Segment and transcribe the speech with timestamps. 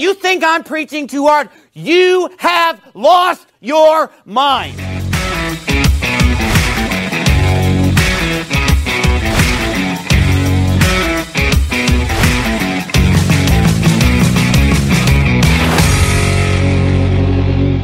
[0.00, 1.50] You think I'm preaching too hard?
[1.74, 4.78] You have lost your mind.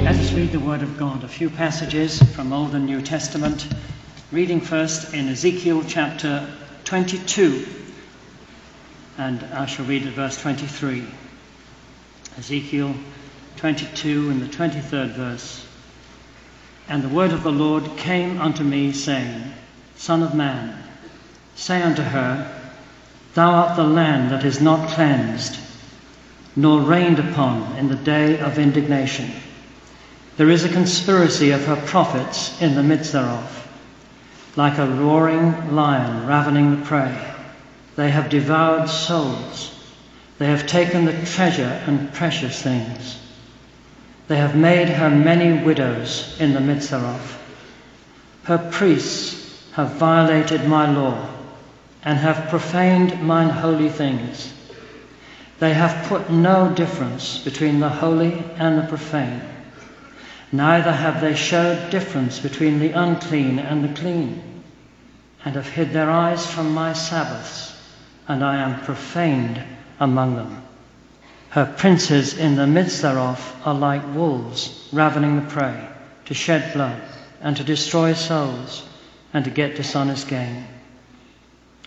[0.03, 3.69] Let us read the Word of God, a few passages from Old and New Testament.
[4.33, 6.49] Reading first in Ezekiel chapter
[6.85, 7.67] 22,
[9.19, 11.05] and I shall read at verse 23.
[12.39, 12.95] Ezekiel
[13.57, 15.67] 22 and the 23rd verse.
[16.87, 19.43] And the word of the Lord came unto me, saying,
[19.97, 20.77] Son of man,
[21.55, 22.61] say unto her,
[23.33, 25.59] Thou art the land that is not cleansed,
[26.55, 29.31] nor rained upon in the day of indignation.
[30.37, 33.69] There is a conspiracy of her prophets in the midst thereof,
[34.57, 37.35] like a roaring lion ravening the prey.
[37.97, 39.76] They have devoured souls.
[40.39, 43.19] They have taken the treasure and precious things.
[44.29, 47.39] They have made her many widows in the midst thereof.
[48.45, 51.27] Her priests have violated my law
[52.05, 54.53] and have profaned mine holy things.
[55.59, 59.41] They have put no difference between the holy and the profane.
[60.53, 64.63] Neither have they showed difference between the unclean and the clean,
[65.45, 67.75] and have hid their eyes from my Sabbaths,
[68.29, 69.63] and I am profaned
[70.01, 70.63] among them.
[71.51, 75.89] Her princes in the midst thereof are like wolves ravening the prey,
[76.27, 77.01] to shed blood,
[77.41, 78.87] and to destroy souls,
[79.33, 80.67] and to get dishonest gain.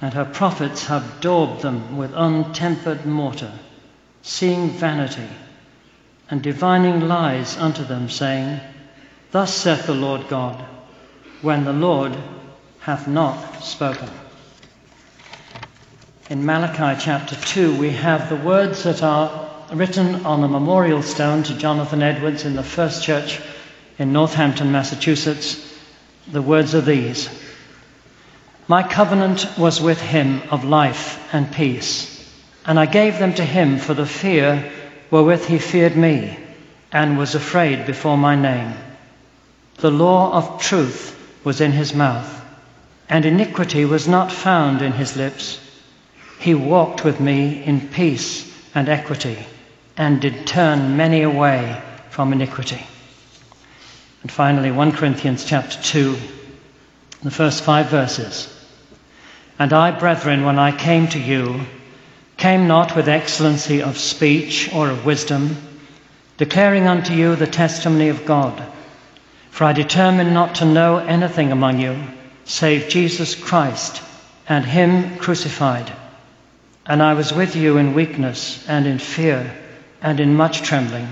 [0.01, 3.51] And her prophets have daubed them with untempered mortar,
[4.21, 5.29] seeing vanity,
[6.29, 8.59] and divining lies unto them, saying,
[9.31, 10.63] Thus saith the Lord God,
[11.41, 12.15] when the Lord
[12.79, 14.09] hath not spoken.
[16.29, 21.41] In Malachi chapter 2, we have the words that are written on a memorial stone
[21.41, 23.41] to Jonathan Edwards in the First Church
[23.97, 25.59] in Northampton, Massachusetts.
[26.31, 27.29] The words are these
[28.67, 32.31] My covenant was with him of life and peace,
[32.63, 34.71] and I gave them to him for the fear
[35.09, 36.37] wherewith he feared me,
[36.91, 38.75] and was afraid before my name.
[39.77, 42.39] The law of truth was in his mouth,
[43.09, 45.59] and iniquity was not found in his lips.
[46.39, 49.37] He walked with me in peace and equity,
[49.97, 52.81] and did turn many away from iniquity.
[54.21, 56.17] And finally, 1 Corinthians chapter 2,
[57.23, 58.47] the first five verses.
[59.57, 61.65] And I, brethren, when I came to you,
[62.37, 65.57] came not with excellency of speech or of wisdom,
[66.37, 68.63] declaring unto you the testimony of God.
[69.51, 72.01] For I determined not to know anything among you
[72.45, 74.01] save Jesus Christ
[74.47, 75.91] and Him crucified.
[76.89, 79.55] And I was with you in weakness and in fear
[80.01, 81.07] and in much trembling.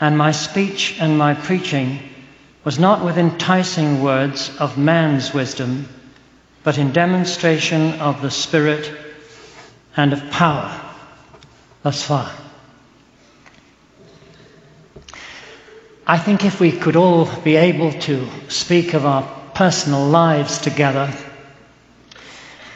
[0.00, 2.00] And my speech and my preaching
[2.64, 5.88] was not with enticing words of man's wisdom,
[6.64, 8.92] but in demonstration of the Spirit
[9.96, 10.78] and of power.
[11.84, 12.28] Thus far.
[16.04, 19.22] I think if we could all be able to speak of our
[19.54, 21.14] personal lives together,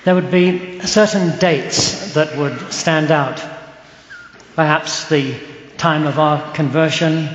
[0.05, 3.43] there would be certain dates that would stand out.
[4.57, 5.39] Perhaps the
[5.77, 7.29] time of our conversion,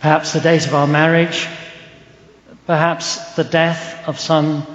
[0.00, 1.46] perhaps the date of our marriage,
[2.66, 4.66] perhaps the death of some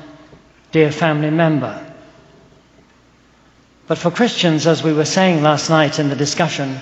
[0.72, 1.84] dear family member.
[3.88, 6.80] But for Christians, as we were saying last night in the discussion,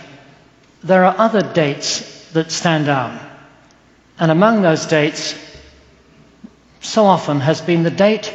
[0.83, 3.21] there are other dates that stand out.
[4.17, 5.35] And among those dates,
[6.81, 8.33] so often has been the date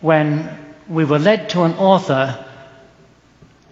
[0.00, 2.44] when we were led to an author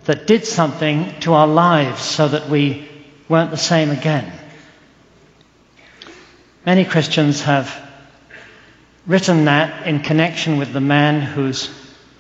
[0.06, 2.89] that did something to our lives so that we
[3.28, 4.33] weren't the same again.
[6.65, 7.72] Many Christians have
[9.06, 11.69] written that in connection with the man whose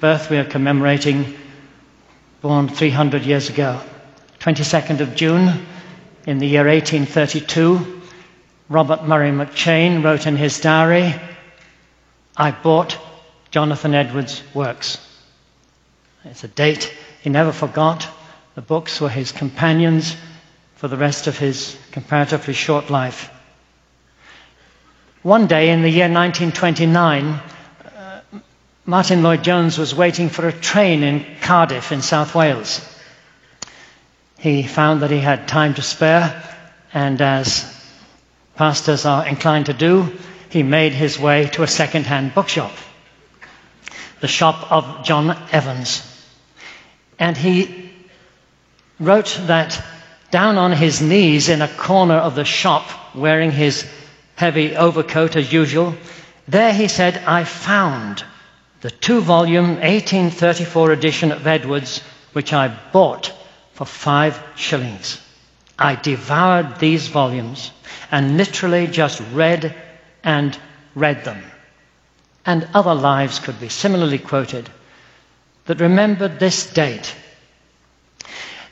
[0.00, 1.36] birth we are commemorating,
[2.42, 3.80] born 300 years ago.
[4.40, 5.66] 22nd of June
[6.26, 8.02] in the year 1832,
[8.68, 11.14] Robert Murray McCheyne wrote in his diary,
[12.36, 12.98] I bought
[13.50, 14.98] Jonathan Edwards' works.
[16.24, 16.92] It's a date
[17.26, 18.06] he never forgot.
[18.54, 20.16] The books were his companions
[20.76, 23.28] for the rest of his comparatively short life.
[25.24, 28.20] One day in the year 1929, uh,
[28.84, 32.80] Martyn Lloyd-Jones was waiting for a train in Cardiff in South Wales.
[34.38, 36.44] He found that he had time to spare,
[36.94, 37.66] and as
[38.54, 40.16] pastors are inclined to do,
[40.48, 42.70] he made his way to a second-hand bookshop,
[44.20, 46.12] the shop of John Evans.
[47.18, 47.90] And he
[49.00, 49.82] wrote that
[50.30, 53.86] down on his knees in a corner of the shop, wearing his
[54.34, 55.94] heavy overcoat as usual,
[56.48, 58.24] there he said, I found
[58.82, 62.02] the two volume 1834 edition of Edwards,
[62.32, 63.32] which I bought
[63.72, 65.20] for five shillings.
[65.78, 67.70] I devoured these volumes
[68.10, 69.74] and literally just read
[70.22, 70.58] and
[70.94, 71.42] read them.
[72.44, 74.70] And other lives could be similarly quoted
[75.66, 77.14] that remembered this date.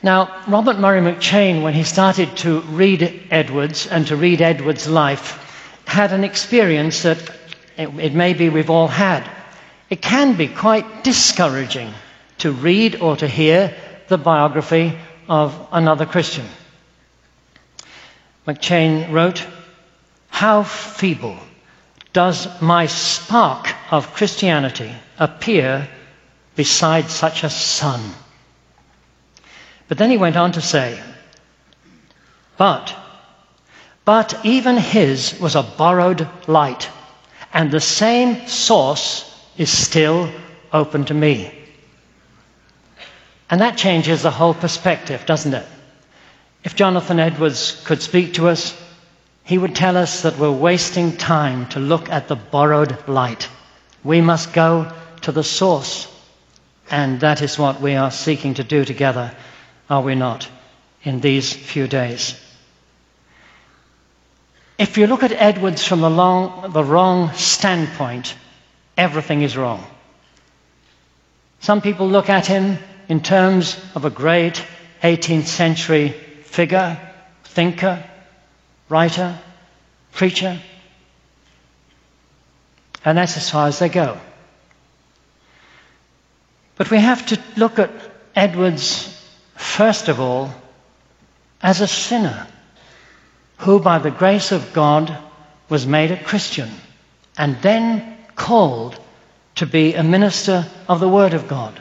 [0.01, 5.41] Now, Robert Murray McCheyne, when he started to read Edwards and to read Edwards' life,
[5.85, 7.17] had an experience that
[7.77, 9.29] it, it may be we've all had.
[9.89, 11.93] It can be quite discouraging
[12.39, 13.75] to read or to hear
[14.07, 14.97] the biography
[15.27, 16.45] of another Christian.
[18.47, 19.45] McCheyne wrote,
[20.29, 21.37] How feeble
[22.13, 25.87] does my spark of Christianity appear
[26.55, 28.01] beside such a sun?
[29.87, 30.99] But then he went on to say,
[32.57, 32.95] But,
[34.03, 36.89] but even his was a borrowed light,
[37.53, 40.29] and the same source is still
[40.71, 41.51] open to me.
[43.49, 45.65] And that changes the whole perspective, doesn't it?
[46.63, 48.75] If Jonathan Edwards could speak to us,
[49.43, 53.47] he would tell us that we're wasting time to look at the borrowed light.
[54.03, 54.91] We must go
[55.21, 56.11] to the source.
[56.89, 59.35] And that is what we are seeking to do together,
[59.89, 60.47] are we not,
[61.03, 62.39] in these few days?
[64.77, 68.35] If you look at Edwards from the, long, the wrong standpoint,
[68.97, 69.85] everything is wrong.
[71.61, 72.77] Some people look at him
[73.07, 74.63] in terms of a great
[75.01, 76.99] 18th century figure,
[77.45, 78.03] thinker,
[78.89, 79.39] writer,
[80.11, 80.59] preacher.
[83.03, 84.19] And that's as far as they go.
[86.75, 87.91] But we have to look at
[88.35, 89.11] Edwards,
[89.55, 90.53] first of all,
[91.61, 92.47] as a sinner
[93.57, 95.17] who, by the grace of God,
[95.69, 96.69] was made a Christian
[97.37, 98.99] and then called
[99.55, 101.79] to be a minister of the Word of God.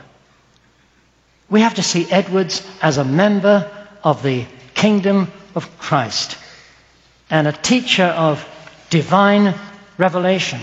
[1.51, 3.71] We have to see Edwards as a member
[4.03, 6.39] of the kingdom of Christ
[7.31, 8.47] and a teacher of
[8.91, 9.55] divine
[9.99, 10.61] revelation.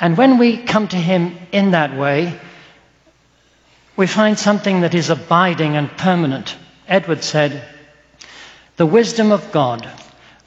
[0.00, 2.38] And when we come to him in that way,
[4.02, 6.56] we find something that is abiding and permanent.
[6.88, 7.62] Edward said,
[8.76, 9.88] The wisdom of God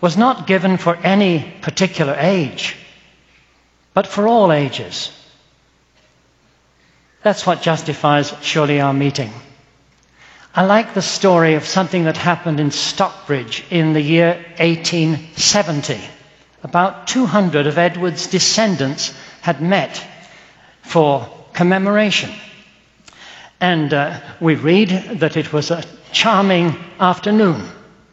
[0.02, 2.76] was not given for any particular age,
[3.94, 5.10] but for all ages.
[7.24, 9.32] That's what justifies surely our meeting.
[10.54, 16.02] I like the story of something that happened in Stockbridge in the year 1870.
[16.62, 20.06] About 200 of Edward's descendants had met
[20.82, 22.34] for commemoration.
[23.60, 27.62] And uh, we read that it was a charming afternoon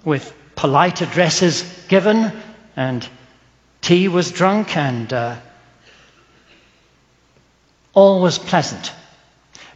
[0.04, 2.32] with polite addresses given,
[2.76, 3.06] and
[3.80, 5.36] tea was drunk, and uh,
[7.94, 8.92] all was pleasant.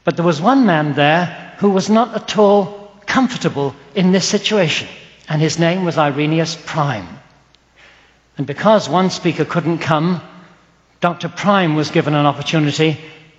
[0.05, 4.89] But there was one man there who was not at all comfortable in this situation,
[5.29, 7.09] and his name was Irenaeus Prime.
[8.39, 10.21] And because one speaker couldn't come,
[11.01, 11.29] Dr.
[11.29, 12.99] Prime was given an opportunity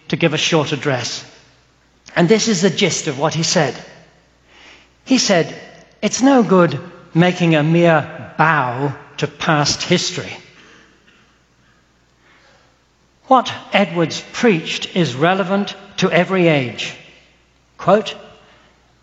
[0.10, 1.24] to give a short address.
[2.18, 3.76] And this is the gist of what he said.
[5.06, 5.56] He said,
[6.02, 6.80] It's no good
[7.14, 10.36] making a mere bow to past history.
[13.28, 16.96] What Edwards preached is relevant to every age.
[17.78, 18.16] Quote,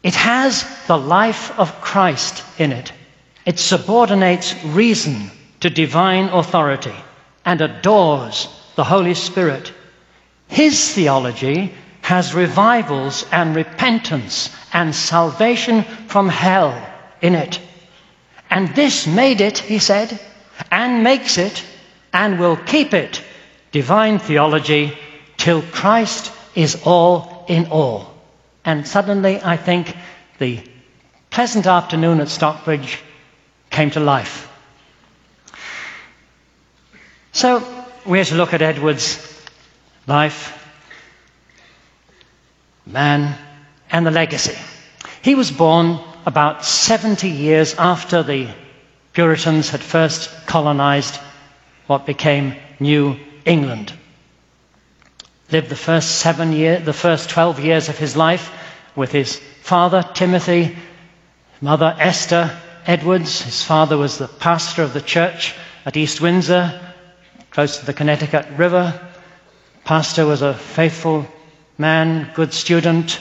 [0.02, 2.92] it has the life of Christ in it.
[3.46, 5.30] It subordinates reason
[5.60, 6.96] to divine authority
[7.44, 9.72] and adores the Holy Spirit.
[10.48, 11.72] His theology
[12.04, 16.76] has revivals and repentance and salvation from hell
[17.22, 17.58] in it.
[18.50, 20.20] And this made it, he said,
[20.70, 21.64] and makes it,
[22.12, 23.22] and will keep it,
[23.72, 24.98] divine theology,
[25.38, 28.12] till Christ is all in all.
[28.66, 29.96] And suddenly, I think
[30.38, 30.60] the
[31.30, 32.98] pleasant afternoon at Stockbridge
[33.70, 34.46] came to life.
[37.32, 37.66] So,
[38.04, 39.18] we're to look at Edward's
[40.06, 40.63] life,
[42.86, 43.36] man,
[43.90, 44.56] and the legacy.
[45.22, 48.48] He was born about 70 years after the
[49.12, 51.18] Puritans had first colonized
[51.86, 53.92] what became New England
[55.50, 58.52] lived the first seven years, the first 12 years of his life
[58.96, 60.76] with his father, Timothy,
[61.60, 63.42] mother, Esther Edwards.
[63.42, 66.80] His father was the pastor of the church at East Windsor,
[67.50, 68.98] close to the Connecticut River.
[69.84, 71.26] Pastor was a faithful
[71.78, 73.20] man, good student,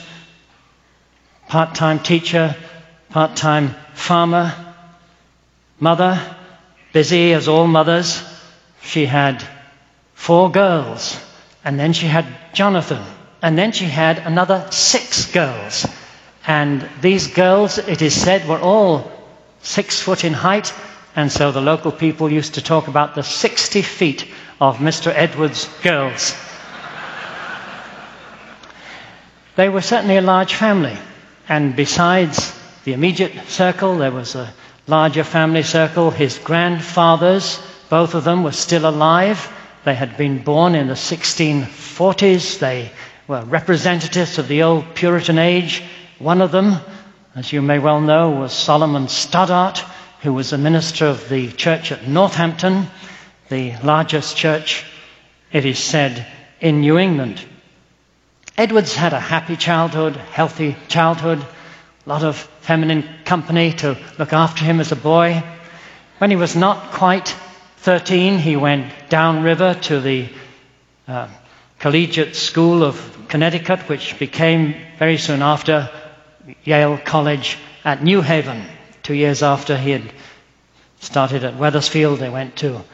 [1.48, 2.56] part time teacher,
[3.10, 4.54] part time farmer,
[5.80, 6.20] mother,
[6.92, 8.22] busy as all mothers.
[8.82, 9.42] She had
[10.14, 11.18] four girls,
[11.64, 13.02] and then she had Jonathan,
[13.42, 15.86] and then she had another six girls.
[16.46, 19.10] And these girls, it is said, were all
[19.62, 20.72] six foot in height,
[21.16, 24.26] and so the local people used to talk about the 60 feet
[24.60, 25.12] of Mr.
[25.14, 26.34] Edwards' girls.
[29.56, 30.96] They were certainly a large family,
[31.48, 32.52] and besides
[32.84, 34.52] the immediate circle, there was a
[34.88, 36.10] larger family circle.
[36.10, 39.48] His grandfathers, both of them, were still alive.
[39.84, 42.58] They had been born in the 1640s.
[42.58, 42.90] They
[43.28, 45.84] were representatives of the old Puritan age.
[46.18, 46.76] One of them,
[47.36, 49.78] as you may well know, was Solomon Stoddard,
[50.22, 52.88] who was a minister of the church at Northampton,
[53.50, 54.84] the largest church,
[55.52, 56.26] it is said,
[56.60, 57.44] in New England.
[58.56, 64.64] Edwards had a happy childhood, healthy childhood, a lot of feminine company to look after
[64.64, 65.42] him as a boy.
[66.18, 67.34] When he was not quite
[67.78, 70.28] 13, he went downriver to the
[71.08, 71.26] uh,
[71.80, 75.90] Collegiate School of Connecticut, which became very soon after
[76.62, 78.64] Yale College at New Haven.
[79.02, 80.12] Two years after he had
[81.00, 82.84] started at Wethersfield, they went to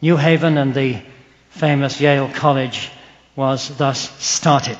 [0.00, 1.02] New Haven, and the
[1.50, 2.90] famous Yale College
[3.36, 4.78] was thus started.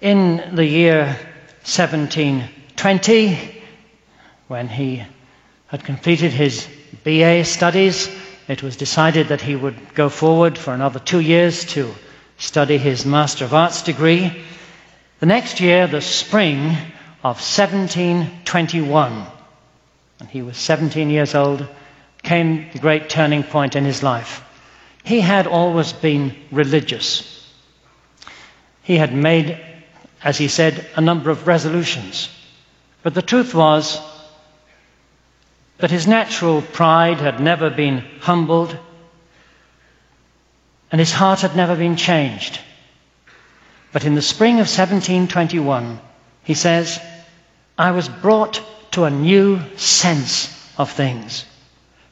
[0.00, 1.16] In the year
[1.64, 3.62] 1720,
[4.46, 5.02] when he
[5.68, 6.68] had completed his
[7.02, 8.10] BA studies,
[8.46, 11.94] it was decided that he would go forward for another two years to
[12.36, 14.44] study his Master of Arts degree.
[15.20, 16.76] The next year, the spring
[17.24, 19.26] of 1721,
[20.20, 21.66] and he was 17 years old,
[22.22, 24.42] came the great turning point in his life.
[25.04, 27.50] He had always been religious.
[28.82, 29.65] He had made
[30.26, 32.28] as he said, a number of resolutions.
[33.04, 34.00] But the truth was
[35.78, 38.76] that his natural pride had never been humbled
[40.90, 42.58] and his heart had never been changed.
[43.92, 46.00] But in the spring of 1721,
[46.42, 47.00] he says,
[47.78, 48.60] I was brought
[48.94, 51.44] to a new sense of things,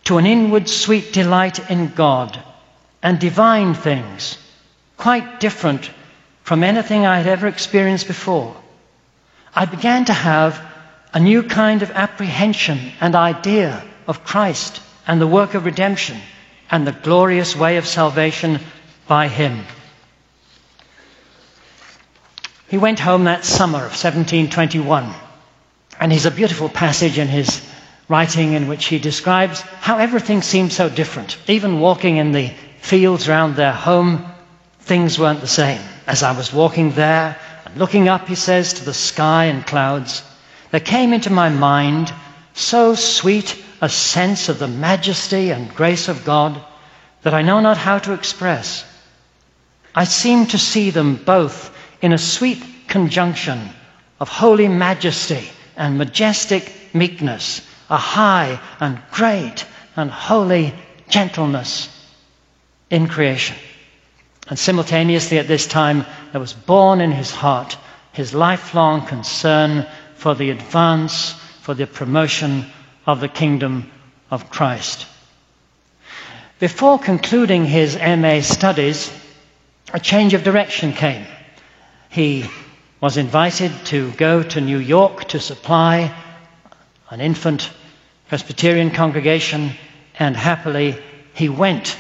[0.05, 2.41] to an inward sweet delight in God
[3.03, 4.39] and divine things,
[4.97, 5.91] quite different
[6.45, 8.55] from anything I had ever experienced before.
[9.55, 10.61] I began to have
[11.13, 16.19] a new kind of apprehension and idea of Christ and the work of redemption
[16.71, 18.61] and the glorious way of salvation
[19.09, 19.65] by Him.
[22.69, 25.15] He went home that summer of 1721,
[25.99, 27.65] and he's a beautiful passage in his
[28.09, 31.39] writing in which he describes how everything seemed so different.
[31.47, 32.49] Even walking in the
[32.81, 34.27] fields around their home,
[34.81, 35.81] things weren't the same.
[36.07, 40.23] As I was walking there and looking up, he says, to the sky and clouds,
[40.71, 42.13] there came into my mind
[42.53, 46.63] so sweet a sense of the majesty and grace of God
[47.23, 48.85] that I know not how to express.
[49.95, 53.71] I seem to see them both in a sweet conjunction
[54.21, 59.65] of holy majesty and majestic meekness, a high and great
[59.97, 60.75] and holy
[61.09, 61.89] gentleness
[62.91, 63.57] in creation.
[64.49, 67.77] And simultaneously at this time, there was born in his heart
[68.15, 71.33] his lifelong concern for the advance,
[71.63, 72.65] for the promotion
[73.07, 73.91] of the kingdom
[74.31, 75.07] of Christ.
[76.61, 79.13] Before concluding his MA studies,
[79.93, 81.27] a change of direction came.
[82.09, 82.47] He
[83.01, 86.15] was invited to go to New York to supply
[87.11, 87.71] an infant
[88.29, 89.73] Presbyterian congregation,
[90.19, 90.97] and happily
[91.35, 91.97] he went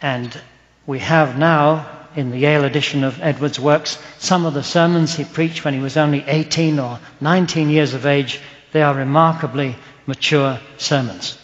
[0.00, 0.40] and
[0.88, 5.22] we have now, in the Yale edition of Edwards' works, some of the sermons he
[5.22, 8.40] preached when he was only 18 or 19 years of age.
[8.72, 9.76] They are remarkably
[10.06, 11.38] mature sermons.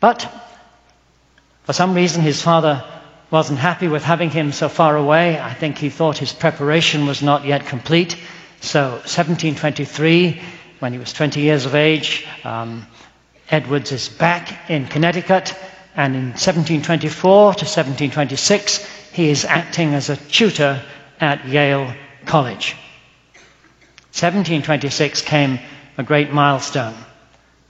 [0.00, 0.26] But
[1.64, 2.82] for some reason, his father
[3.30, 5.38] wasn't happy with having him so far away.
[5.38, 8.16] I think he thought his preparation was not yet complete.
[8.62, 10.40] So, 1723,
[10.78, 12.86] when he was 20 years of age, um,
[13.50, 15.54] Edwards is back in Connecticut
[15.96, 20.82] and in 1724 to 1726, he is acting as a tutor
[21.18, 21.94] at Yale
[22.26, 22.76] College.
[24.12, 25.58] 1726 came
[25.96, 26.94] a great milestone.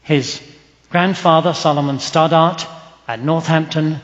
[0.03, 0.43] His
[0.91, 2.65] grandfather, Solomon Stoddard,
[3.07, 4.01] at Northampton,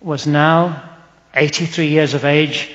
[0.00, 0.82] was now
[1.34, 2.70] 83 years of age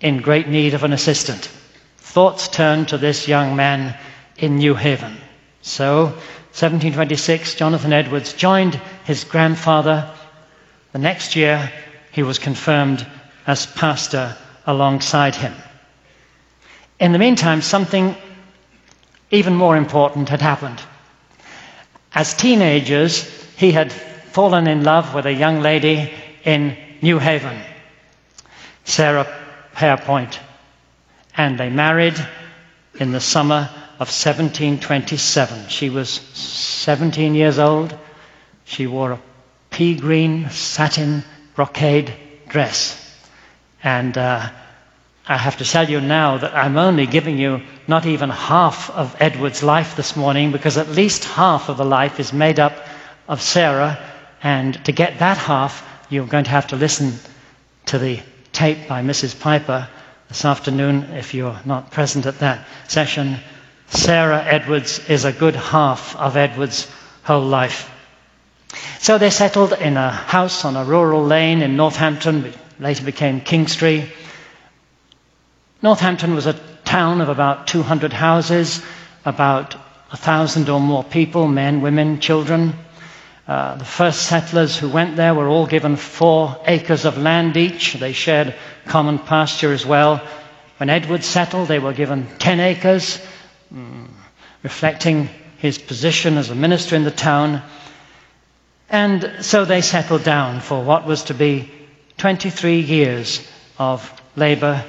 [0.00, 1.50] in great need of an assistant.
[1.96, 3.96] Thoughts turned to this young man
[4.36, 5.16] in New Haven.
[5.62, 8.74] So, 1726, Jonathan Edwards joined
[9.04, 10.10] his grandfather
[10.94, 11.72] the next year,
[12.12, 13.04] he was confirmed
[13.48, 15.52] as pastor alongside him.
[17.00, 18.14] In the meantime, something
[19.32, 20.80] even more important had happened.
[22.14, 23.24] As teenagers,
[23.56, 26.12] he had fallen in love with a young lady
[26.44, 27.60] in New Haven,
[28.84, 29.26] Sarah
[29.74, 30.38] Pierpont,
[31.36, 32.14] and they married
[33.00, 35.70] in the summer of 1727.
[35.70, 37.98] She was 17 years old.
[38.64, 39.20] She wore a
[39.74, 41.24] pea green satin
[41.56, 42.14] brocade
[42.48, 43.00] dress.
[43.82, 44.48] And uh,
[45.26, 49.16] I have to tell you now that I'm only giving you not even half of
[49.18, 52.72] Edward's life this morning because at least half of the life is made up
[53.26, 53.98] of Sarah.
[54.44, 57.14] And to get that half, you're going to have to listen
[57.86, 58.20] to the
[58.52, 59.40] tape by Mrs.
[59.40, 59.88] Piper
[60.28, 63.38] this afternoon if you're not present at that session.
[63.88, 66.88] Sarah Edwards is a good half of Edward's
[67.24, 67.90] whole life.
[68.98, 73.40] So they settled in a house on a rural lane in Northampton, which later became
[73.40, 74.10] King Street.
[75.82, 78.82] Northampton was a town of about 200 houses,
[79.24, 79.74] about
[80.12, 82.72] a thousand or more people, men, women, children.
[83.46, 87.94] Uh, the first settlers who went there were all given four acres of land each.
[87.94, 88.54] They shared
[88.86, 90.22] common pasture as well.
[90.78, 93.20] When Edward settled, they were given 10 acres,
[93.72, 94.08] mm,
[94.62, 95.28] reflecting
[95.58, 97.62] his position as a minister in the town.
[98.90, 101.70] And so they settled down for what was to be
[102.18, 103.46] 23 years
[103.78, 104.84] of labour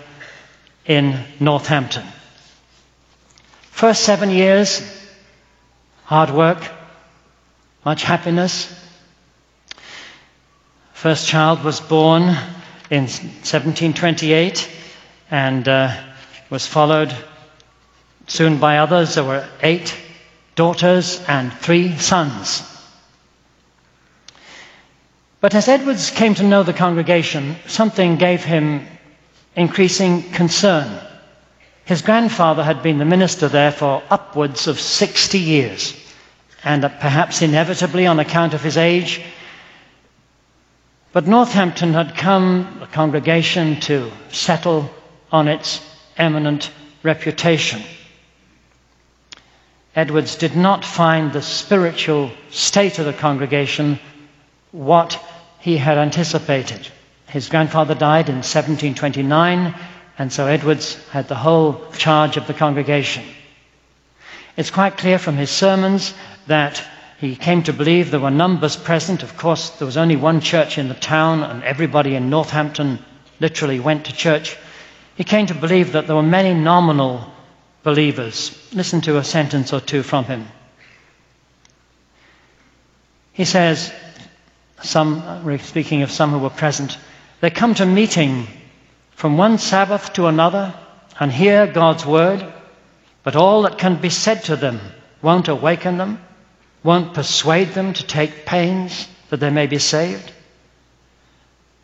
[0.86, 2.06] in Northampton.
[3.72, 4.82] First seven years,
[6.06, 6.64] hard work,
[7.84, 8.74] much happiness.
[10.94, 12.24] First child was born
[12.90, 14.70] in 1728
[15.32, 15.96] and uh,
[16.50, 17.14] was followed
[18.28, 19.16] soon by others.
[19.16, 19.96] There were eight
[20.56, 22.75] daughters and three sons.
[25.46, 28.88] But as Edwards came to know the congregation, something gave him
[29.56, 31.00] increasing concern.
[31.84, 35.96] His grandfather had been the minister there for upwards of 60 years,
[36.64, 39.22] and perhaps inevitably on account of his age.
[41.14, 44.90] But Northampton had come, the congregation, to settle
[45.31, 45.79] on its
[46.18, 46.72] eminent
[47.03, 47.84] reputation.
[49.96, 54.00] Edwards did not find the spiritual state of the congregation
[54.72, 55.22] what
[55.66, 56.88] he had anticipated.
[57.25, 59.74] His grandfather died in 1729,
[60.16, 63.24] and so Edwards had the whole charge of the congregation.
[64.56, 66.14] It's quite clear from his sermons
[66.46, 66.84] that
[67.18, 69.24] he came to believe there were numbers present.
[69.24, 73.00] Of course, there was only one church in the town, and everybody in Northampton
[73.40, 74.56] literally went to church.
[75.16, 77.25] He came to believe that there were many nominal
[77.82, 78.56] believers.
[78.72, 80.46] Listen to a sentence or two from him.
[83.34, 83.92] He says,
[84.86, 86.98] some, speaking of some who were present,
[87.42, 88.48] they come to meeting
[89.12, 90.74] from one Sabbath to another
[91.20, 92.46] and hear God's word,
[93.24, 94.80] but all that can be said to them
[95.22, 96.22] won't awaken them,
[96.84, 100.32] won't persuade them to take pains that they may be saved.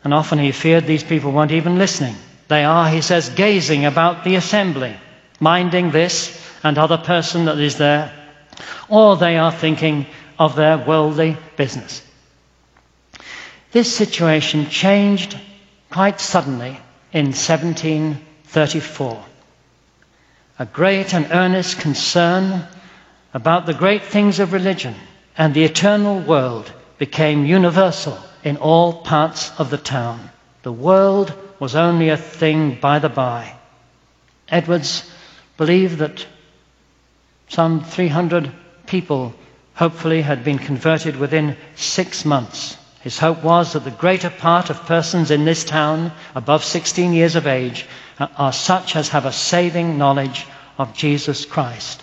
[0.04, 2.14] And often he feared these people weren't even listening.
[2.48, 4.94] They are, he says, gazing about the assembly,
[5.40, 8.12] minding this and other person that is there,
[8.88, 10.06] or they are thinking
[10.38, 12.02] of their worldly business.
[13.72, 15.38] This situation changed
[15.90, 16.78] quite suddenly
[17.12, 19.24] in 1734.
[20.58, 22.66] A great and earnest concern
[23.32, 24.94] about the great things of religion
[25.38, 30.30] and the eternal world became universal in all parts of the town.
[30.62, 33.54] The world was only a thing by the by.
[34.48, 35.10] Edwards
[35.56, 36.26] believed that
[37.48, 38.52] some 300
[38.86, 39.32] people
[39.74, 42.76] hopefully had been converted within six months.
[43.02, 47.34] His hope was that the greater part of persons in this town above 16 years
[47.34, 47.86] of age
[48.18, 50.46] are such as have a saving knowledge
[50.78, 52.02] of Jesus Christ.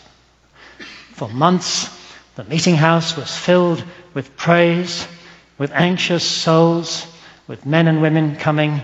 [1.13, 1.89] For months,
[2.35, 3.83] the meeting house was filled
[4.13, 5.07] with praise,
[5.57, 7.05] with anxious souls,
[7.47, 8.81] with men and women coming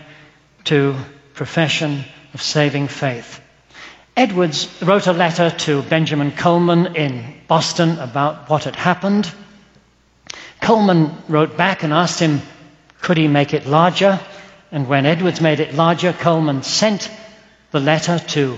[0.66, 0.96] to
[1.34, 3.42] profession of saving faith.
[4.18, 9.30] Edwards wrote a letter to Benjamin Colman in Boston about what had happened.
[10.66, 12.42] Colman wrote back and asked him,
[13.00, 14.20] could he make it larger?
[14.72, 17.12] And when Edwards made it larger, Colman sent
[17.70, 18.58] the letter to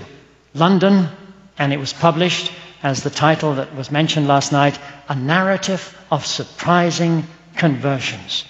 [0.54, 1.10] London,
[1.58, 2.50] and it was published
[2.82, 4.78] as the title that was mentioned last night
[5.10, 7.24] A Narrative of Surprising
[7.56, 8.46] Conversions.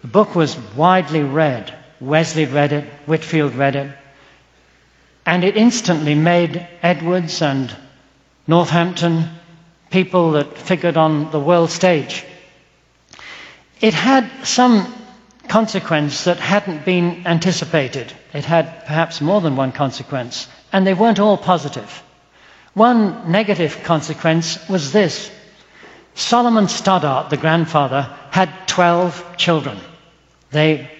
[0.00, 1.70] The book was widely read.
[2.00, 3.94] Wesley read it, Whitefield read it,
[5.26, 7.76] and it instantly made Edwards and
[8.46, 9.28] Northampton
[9.92, 12.24] people that figured on the world stage.
[13.80, 14.92] It had some
[15.48, 18.12] consequence that hadn't been anticipated.
[18.32, 22.02] It had perhaps more than one consequence, and they weren't all positive.
[22.74, 25.30] One negative consequence was this
[26.14, 29.78] Solomon Stoddart, the grandfather, had 12 children.
[30.50, 30.90] They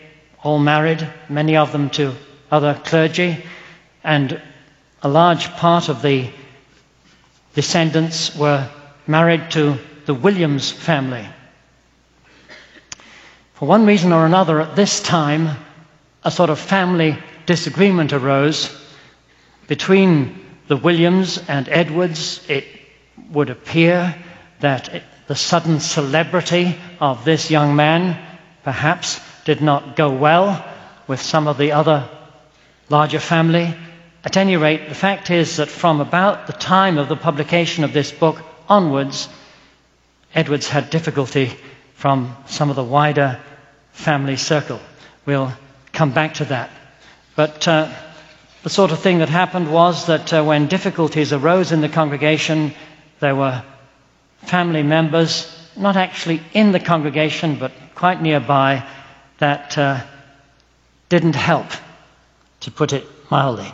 [0.42, 2.14] all married, many of them to
[2.50, 3.44] other clergy,
[4.05, 4.40] and
[5.02, 6.31] a large part of the
[7.55, 8.68] descendants were
[9.07, 11.27] married to the Williams family.
[13.55, 15.57] For one reason or another, at this time,
[16.25, 18.77] a sort of family disagreement arose
[19.69, 22.45] between the Williams and Edwards.
[22.49, 22.65] It
[23.31, 24.17] would appear
[24.61, 28.19] that the sudden celebrity of this young man
[28.65, 30.65] perhaps did not go well
[31.07, 32.09] with some of the other
[32.88, 33.75] larger family.
[34.25, 37.93] At any rate, the fact is that from about the time of the publication of
[37.93, 38.38] this book
[38.72, 39.28] onwards,
[40.35, 41.52] Edwards had difficulty
[41.94, 43.38] from some of the wider
[43.92, 44.80] family circle.
[45.26, 45.52] We'll
[45.92, 46.70] come back to that.
[47.37, 47.92] But uh,
[48.62, 52.72] the sort of thing that happened was that uh, when difficulties arose in the congregation,
[53.20, 53.62] there were
[54.38, 58.88] family members, not actually in the congregation, but quite nearby,
[59.38, 60.00] that uh,
[61.11, 61.66] didn't help,
[62.61, 63.70] to put it mildly.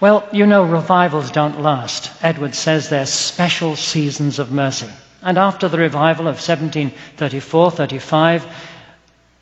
[0.00, 2.10] Well, you know, revivals don't last.
[2.24, 4.88] Edward says they're special seasons of mercy.
[5.20, 8.46] And after the revival of 1734 35,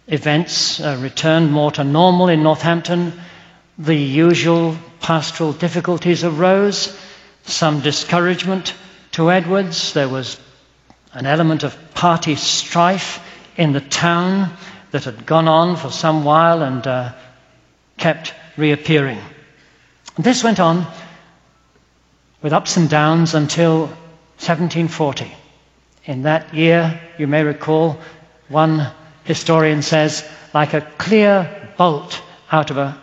[0.09, 3.13] events uh, returned more to normal in Northampton.
[3.79, 6.99] The usual pastoral difficulties arose,
[7.45, 8.75] some discouragement
[9.13, 9.93] to Edwards.
[9.93, 10.41] There was
[11.13, 13.21] an element of party strife
[13.57, 14.57] in the town
[14.91, 17.13] that had gone on for some while and uh,
[17.97, 19.21] kept reappearing.
[20.19, 20.85] This went on
[22.43, 23.83] with ups and downs until
[24.39, 25.33] 1740.
[26.07, 27.99] In that year, you may recall,
[28.49, 28.91] one
[29.23, 33.01] historian says, like a clear bolt out of a,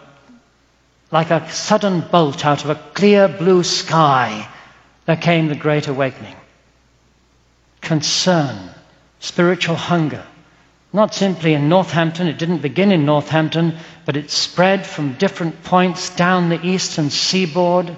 [1.10, 4.50] like a sudden bolt out of a clear blue sky,
[5.06, 6.36] there came the Great Awakening.
[7.80, 8.72] Concern,
[9.20, 10.26] spiritual hunger,
[10.96, 16.14] not simply in Northampton, it didn't begin in Northampton, but it spread from different points
[16.16, 17.96] down the eastern seaboard.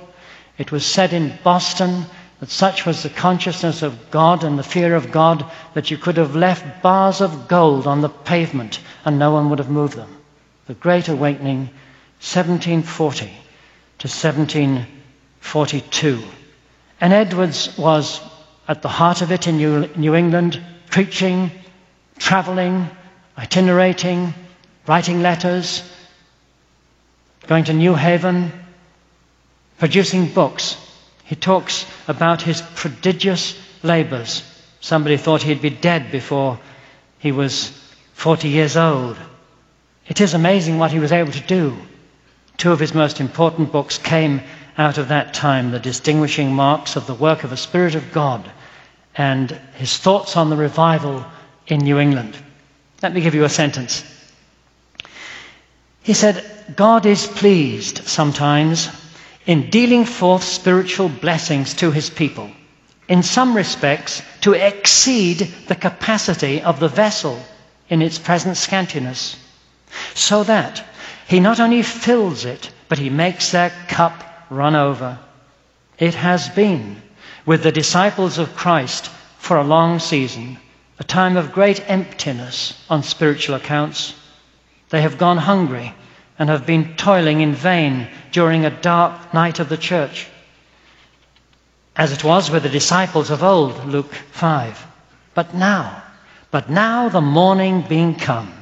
[0.58, 2.06] It was said in Boston
[2.40, 6.18] that such was the consciousness of God and the fear of God that you could
[6.18, 10.14] have left bars of gold on the pavement and no one would have moved them.
[10.66, 11.70] The Great Awakening,
[12.20, 13.32] 1740 to
[14.08, 16.24] 1742.
[17.00, 18.20] And Edwards was
[18.68, 21.52] at the heart of it in New England, preaching,
[22.18, 22.90] traveling,
[23.38, 24.34] itinerating,
[24.88, 25.84] writing letters,
[27.48, 28.52] going to New Haven,
[29.80, 30.78] producing books.
[31.24, 34.44] He talks about his prodigious labors.
[34.82, 36.60] Somebody thought he'd be dead before
[37.20, 37.70] he was
[38.14, 39.18] 40 years old.
[40.08, 41.78] It is amazing what he was able to do.
[42.58, 44.42] Two of his most important books came
[44.78, 48.50] out of that time the distinguishing marks of the work of a Spirit of God
[49.16, 51.26] and his thoughts on the revival
[51.68, 52.36] in New England.
[53.02, 54.04] Let me give you a sentence.
[56.02, 56.44] He said,
[56.76, 58.90] God is pleased sometimes
[59.46, 62.50] in dealing forth spiritual blessings to his people,
[63.08, 67.42] in some respects to exceed the capacity of the vessel
[67.90, 69.38] in its present scantiness,
[70.14, 70.84] so that
[71.28, 75.20] he not only fills it, but he makes their cup run over.
[76.00, 77.02] It has been
[77.46, 79.08] with the disciples of Christ
[79.40, 80.58] for a long season
[81.00, 84.16] a time of great emptiness on spiritual accounts.
[84.90, 85.94] They have gone hungry
[86.40, 90.28] and have been toiling in vain during a dark night of the church,
[91.96, 94.86] as it was with the disciples of old, Luke 5.
[95.34, 96.04] But now,
[96.52, 98.54] but now the morning being come,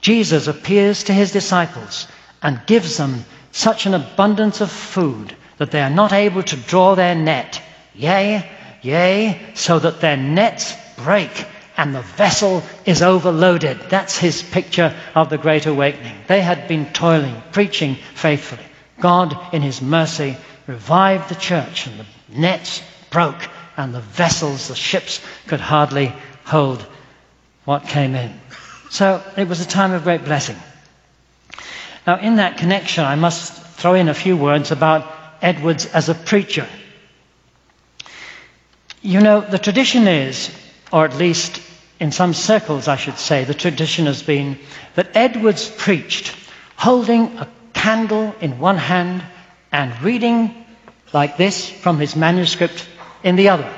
[0.00, 2.06] Jesus appears to his disciples
[2.42, 6.94] and gives them such an abundance of food that they are not able to draw
[6.94, 7.60] their net.
[7.94, 8.48] Yea,
[8.82, 11.46] yea, so that their nets break
[11.80, 13.80] and the vessel is overloaded.
[13.88, 16.14] That's his picture of the Great Awakening.
[16.26, 18.66] They had been toiling, preaching faithfully.
[19.00, 24.74] God, in his mercy, revived the church, and the nets broke, and the vessels, the
[24.74, 26.12] ships, could hardly
[26.44, 26.84] hold
[27.64, 28.38] what came in.
[28.90, 30.56] So it was a time of great blessing.
[32.06, 36.14] Now, in that connection, I must throw in a few words about Edwards as a
[36.14, 36.68] preacher.
[39.00, 40.54] You know, the tradition is,
[40.92, 41.62] or at least
[42.00, 44.58] in some circles, I should say, the tradition has been
[44.94, 46.34] that Edwards preached
[46.76, 49.22] holding a candle in one hand
[49.70, 50.64] and reading
[51.12, 52.88] like this from his manuscript
[53.22, 53.70] in the other.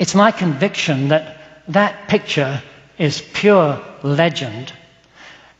[0.00, 1.36] It's my conviction that
[1.68, 2.60] that picture
[2.98, 4.72] is pure legend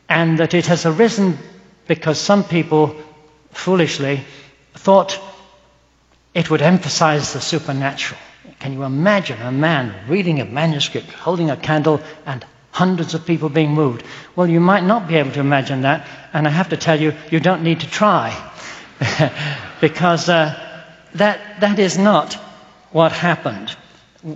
[0.09, 1.37] and that it has arisen
[1.87, 2.95] because some people
[3.51, 4.21] foolishly
[4.73, 5.17] thought
[6.33, 8.19] it would emphasize the supernatural.
[8.59, 13.49] Can you imagine a man reading a manuscript, holding a candle, and hundreds of people
[13.49, 14.03] being moved?
[14.35, 17.13] Well, you might not be able to imagine that, and I have to tell you,
[17.31, 18.35] you don't need to try.
[19.81, 20.59] because uh,
[21.15, 22.33] that, that is not
[22.91, 23.75] what happened.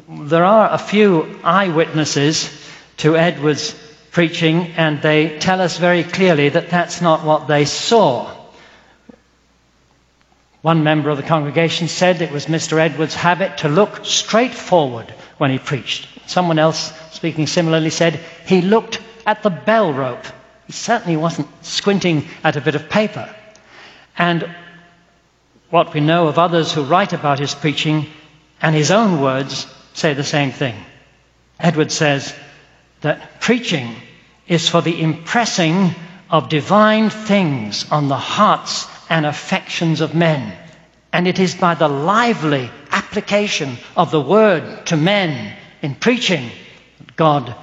[0.07, 2.49] There are a few eyewitnesses
[2.97, 3.75] to Edward's
[4.11, 8.42] preaching, and they tell us very clearly that that's not what they saw.
[10.63, 12.77] One member of the congregation said it was Mr.
[12.77, 16.07] Edwards' habit to look straight forward when he preached.
[16.25, 20.25] Someone else, speaking similarly, said he looked at the bell rope.
[20.65, 23.29] He certainly wasn't squinting at a bit of paper.
[24.17, 24.49] And
[25.69, 28.05] what we know of others who write about his preaching
[28.61, 30.75] and his own words say the same thing.
[31.59, 32.33] Edwards says
[33.01, 33.97] that preaching
[34.47, 35.93] is for the impressing
[36.29, 40.51] of divine things on the hearts and affections of men.
[41.13, 46.49] And it is by the lively application of the word to men in preaching
[46.97, 47.55] that God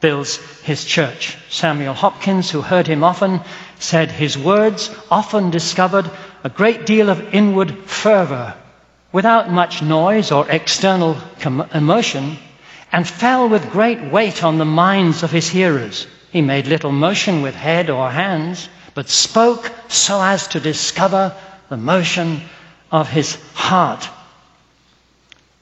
[0.00, 1.36] builds his church.
[1.50, 3.42] Samuel Hopkins, who heard him often,
[3.78, 6.10] said his words often discovered
[6.42, 8.54] a great deal of inward fervor
[9.12, 11.18] without much noise or external
[11.74, 12.38] emotion
[12.90, 16.06] and fell with great weight on the minds of his hearers.
[16.32, 21.36] He made little motion with head or hands, but spoke so as to discover
[21.68, 22.40] the motion
[22.90, 24.08] of his heart.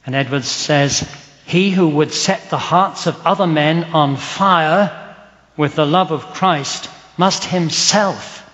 [0.04, 1.08] And Edwards says,
[1.46, 5.16] He who would set the hearts of other men on fire
[5.56, 8.48] with the love of Christ must himself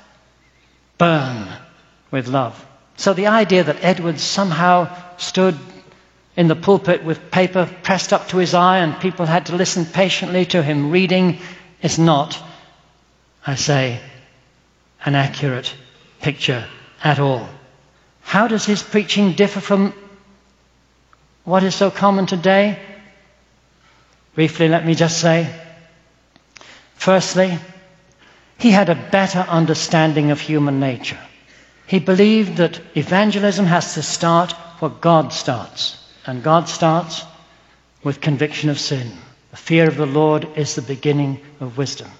[0.99, 1.49] burn
[2.11, 2.64] with love.
[2.97, 5.57] So the idea that Edwards somehow stood
[6.37, 9.87] in the pulpit with paper pressed up to his eye and people had to listen
[9.87, 11.38] patiently to him reading
[11.83, 12.41] is not,
[13.47, 14.01] I say,
[15.05, 15.75] an accurate
[16.21, 16.67] picture
[17.03, 17.49] at all.
[18.23, 19.95] How does his preaching differ from
[21.45, 22.79] what is so common today?
[24.35, 25.53] Briefly, let me just say
[26.95, 27.59] firstly,
[28.59, 31.19] he had a better understanding of human nature.
[31.87, 37.25] He believed that evangelism has to start where God starts, and God starts
[38.05, 39.11] with conviction of sin.
[39.53, 42.11] The fear of the Lord is the beginning of wisdom.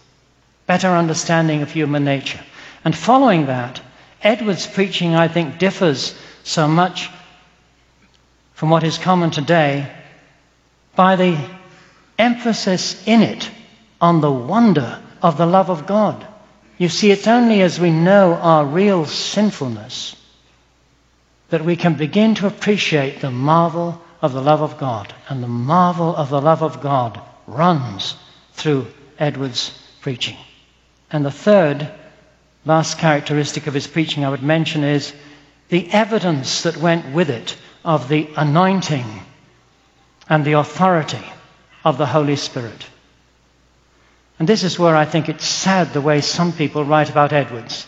[0.67, 2.41] Better understanding of human nature.
[2.85, 3.81] And following that,
[4.23, 7.11] Edward's preaching, I think, differs so much
[8.55, 9.93] from what is common today
[10.97, 11.39] by the
[12.19, 13.51] emphasis in it
[14.01, 16.27] on the wonder of the love of God.
[16.77, 20.17] You see, it's only as we know our real sinfulness
[21.51, 25.15] that we can begin to appreciate the marvel of the love of God.
[25.29, 28.17] And the marvel of the love of God runs
[28.53, 28.87] through
[29.19, 30.37] Edward's preaching.
[31.11, 31.91] And the third
[32.69, 35.15] last characteristic of his preaching I would mention is
[35.71, 39.07] the evidence that went with it of the anointing
[40.29, 41.25] and the authority
[41.83, 42.87] of the Holy Spirit.
[44.39, 47.87] And this is where I think it's sad the way some people write about Edwards.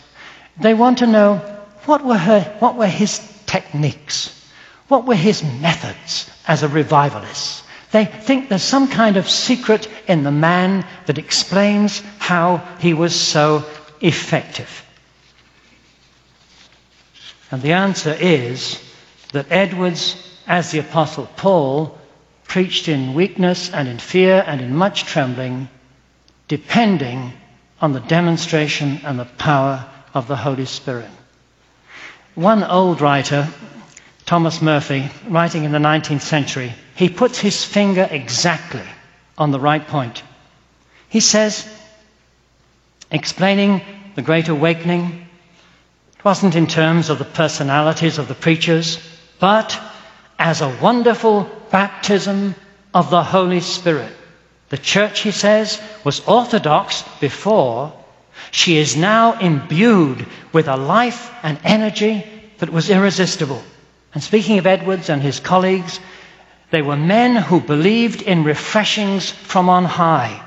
[0.59, 1.35] They want to know
[1.85, 4.35] what were, her, what were his techniques?
[4.87, 7.63] What were his methods as a revivalist?
[7.91, 13.13] They think there's some kind of secret in the man that explains how he was
[13.13, 13.63] so
[14.01, 14.85] effective?
[17.51, 18.81] And the answer is
[19.33, 20.15] that Edwards,
[20.47, 21.97] as the Apostle Paul,
[22.43, 25.69] preached in weakness and in fear and in much trembling,
[26.47, 27.33] depending
[27.81, 31.09] on the demonstration and the power of the Holy Spirit.
[32.35, 33.47] One old writer,
[34.25, 38.85] Thomas Murphy, writing in the 19th century, he puts his finger exactly
[39.37, 40.23] on the right point.
[41.09, 41.67] He says,
[43.11, 43.81] explaining
[44.15, 45.27] the Great Awakening.
[46.17, 48.99] It wasn't in terms of the personalities of the preachers,
[49.39, 49.79] but
[50.39, 52.55] as a wonderful baptism
[52.93, 54.11] of the Holy Spirit.
[54.69, 57.93] The church, he says, was orthodox before.
[58.51, 62.25] She is now imbued with a life and energy
[62.59, 63.61] that was irresistible.
[64.13, 65.99] And speaking of Edwards and his colleagues,
[66.69, 70.41] they were men who believed in refreshings from on high.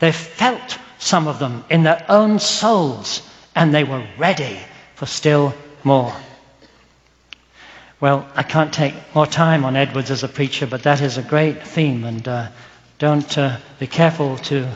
[0.00, 3.22] They felt some of them, in their own souls,
[3.54, 4.58] and they were ready
[4.94, 6.14] for still more.
[8.00, 11.22] Well, I can't take more time on Edwards as a preacher, but that is a
[11.22, 12.48] great theme, and uh,
[12.98, 14.68] don't uh, be careful to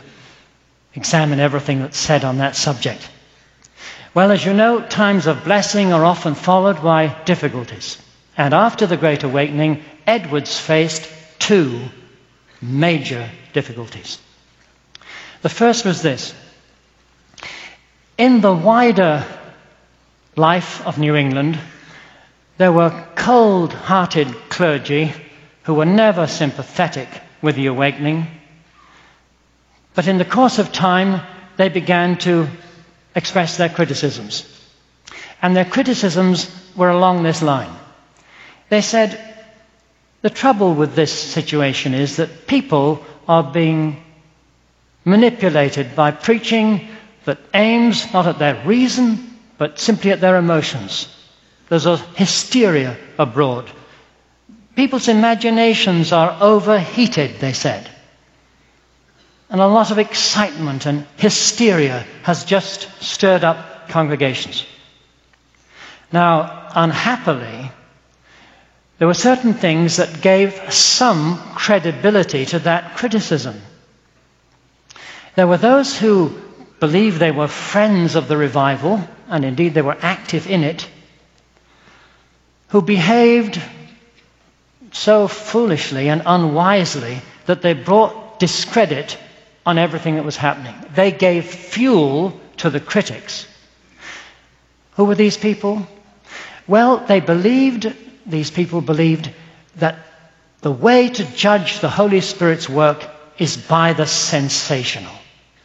[0.95, 3.09] examine everything that's said on that subject.
[4.15, 7.97] Well, as you know, times of blessing are often followed by difficulties.
[8.37, 11.09] And after the Great Awakening, Edwards faced
[11.39, 11.81] two
[12.61, 14.19] major difficulties.
[15.43, 16.35] The first was this
[18.17, 19.25] In the wider
[20.37, 21.59] life of New England,
[22.59, 25.13] there were cold hearted clergy
[25.65, 27.09] who were never sympathetic
[27.41, 28.27] with the awakening.
[29.95, 31.21] But in the course of time,
[31.57, 32.49] they began to
[33.15, 34.49] express their criticisms.
[35.43, 37.75] And their criticisms were along this line.
[38.69, 39.21] They said,
[40.23, 44.03] the trouble with this situation is that people are being
[45.05, 46.89] manipulated by preaching
[47.25, 51.09] that aims not at their reason, but simply at their emotions.
[51.69, 53.71] There's a hysteria abroad.
[54.77, 57.89] People's imaginations are overheated, they said.
[59.51, 64.65] And a lot of excitement and hysteria has just stirred up congregations.
[66.11, 67.71] Now, unhappily,
[68.99, 73.61] there were certain things that gave some credibility to that criticism.
[75.35, 76.39] There were those who
[76.79, 80.89] believed they were friends of the revival, and indeed they were active in it,
[82.69, 83.61] who behaved
[84.93, 89.17] so foolishly and unwisely that they brought discredit
[89.65, 90.75] on everything that was happening.
[90.95, 93.47] They gave fuel to the critics.
[94.97, 95.87] Who were these people?
[96.67, 97.95] Well, they believed
[98.27, 99.31] these people believed
[99.77, 99.99] that
[100.61, 105.13] the way to judge the Holy Spirit's work is by the sensational.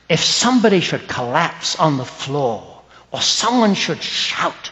[0.10, 4.72] If somebody should collapse on the floor, or someone should shout,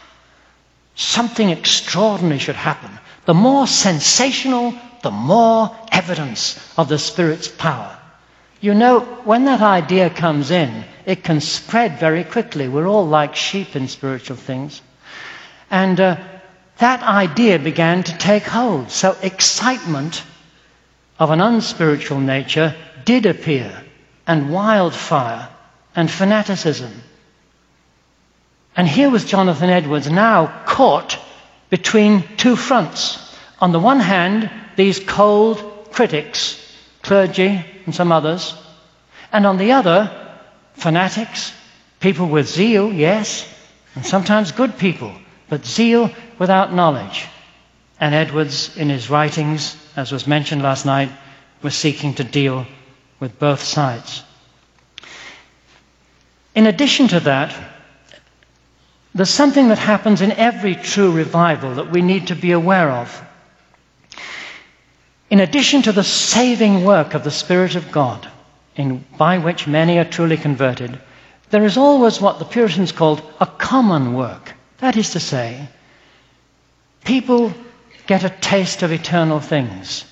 [0.95, 2.91] something extraordinary should happen,
[3.25, 7.97] the more sensational, the more evidence of the Spirit's power.
[8.61, 12.67] You know, when that idea comes in, it can spread very quickly.
[12.67, 14.81] We're all like sheep in spiritual things.
[15.69, 16.17] And uh,
[16.79, 18.91] that idea began to take hold.
[18.91, 20.23] So excitement
[21.19, 23.83] of an unspiritual nature did appear,
[24.27, 25.49] and wildfire,
[25.95, 26.91] and fanaticism.
[28.75, 31.17] And here was Jonathan Edwards now caught
[31.69, 33.19] between two fronts.
[33.59, 36.61] On the one hand, these cold critics,
[37.01, 38.53] clergy and some others,
[39.31, 40.11] and on the other,
[40.73, 41.53] fanatics,
[41.99, 43.47] people with zeal, yes,
[43.95, 45.13] and sometimes good people
[45.47, 47.27] but zeal without knowledge.
[47.99, 51.09] And Edwards, in his writings, as was mentioned last night,
[51.61, 52.65] was seeking to deal
[53.19, 54.23] with both sides.
[56.53, 57.55] In addition to that,
[59.13, 63.23] there's something that happens in every true revival that we need to be aware of.
[65.29, 68.29] In addition to the saving work of the Spirit of God,
[68.75, 70.99] in, by which many are truly converted,
[71.49, 74.53] there is always what the Puritans called a common work.
[74.79, 75.67] That is to say,
[77.05, 77.53] people
[78.07, 80.05] get a taste of eternal things.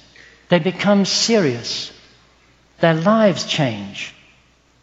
[0.50, 1.92] They become serious.
[2.80, 4.14] Their lives change.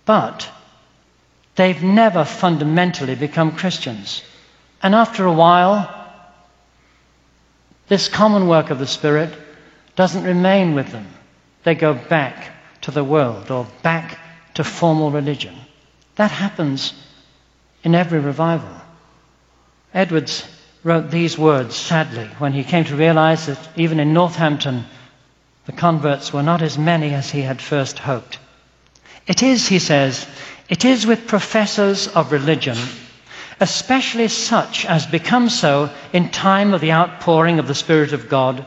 [0.04, 0.48] But
[1.56, 4.22] they've never fundamentally become Christians.
[4.82, 5.96] And after a while,
[7.88, 9.34] this common work of the Spirit
[9.96, 11.06] doesn't remain with them.
[11.64, 14.18] They go back to the world or back
[14.54, 15.54] to formal religion.
[16.16, 16.94] That happens
[17.82, 18.74] in every revival.
[19.92, 20.46] Edwards
[20.84, 24.84] wrote these words, sadly, when he came to realize that even in Northampton,
[25.70, 28.40] the converts were not as many as he had first hoped.
[29.28, 30.26] It is, he says,
[30.68, 32.76] it is with professors of religion,
[33.60, 38.66] especially such as become so in time of the outpouring of the Spirit of God.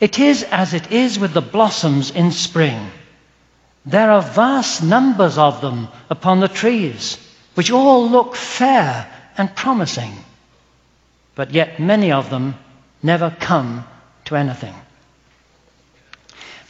[0.00, 2.90] It is as it is with the blossoms in spring.
[3.86, 7.16] There are vast numbers of them upon the trees,
[7.54, 9.06] which all look fair
[9.38, 10.12] and promising
[11.34, 12.54] but yet many of them
[13.02, 13.84] never come
[14.26, 14.74] to anything.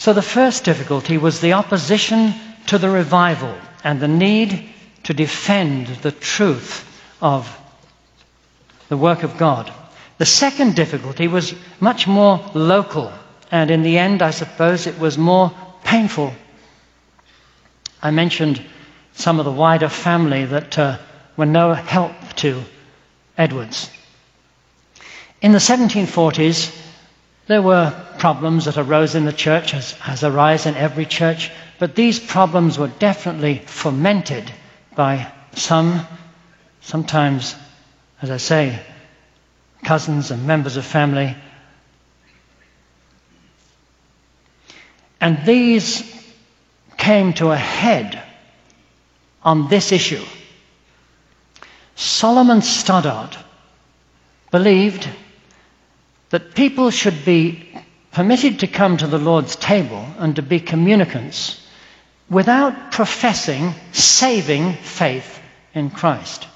[0.05, 2.35] So the first difficulty was the opposition
[2.67, 4.69] to the revival and the need
[5.05, 6.85] to defend the truth
[7.23, 7.49] of
[8.91, 9.73] the work of God.
[10.19, 13.15] The second difficulty was much more local,
[13.51, 15.51] and in the end, I suppose it was more
[15.85, 16.35] painful.
[18.03, 18.61] I mentioned
[19.15, 20.99] some of the wider family that uh,
[21.39, 22.13] were no help
[22.45, 22.63] to
[23.39, 23.89] Edwards.
[25.41, 26.77] In the 1740s,
[27.47, 31.95] there were problems that arose in the church, as, has arise in every church, but
[31.95, 34.51] these problems were definitely fomented
[34.97, 36.07] by some,
[36.81, 37.55] sometimes,
[38.23, 38.81] as I say,
[39.83, 41.37] cousins and members of family.
[45.21, 46.03] And these
[46.97, 48.23] came to a head
[49.43, 50.25] on this issue.
[51.95, 53.37] Solomon Stoddard
[54.51, 55.07] believed
[56.31, 57.69] that people should be
[58.15, 61.61] permitted to come to the Lord's table and to be communicants
[62.31, 65.41] without professing saving faith
[65.75, 66.47] in Christ.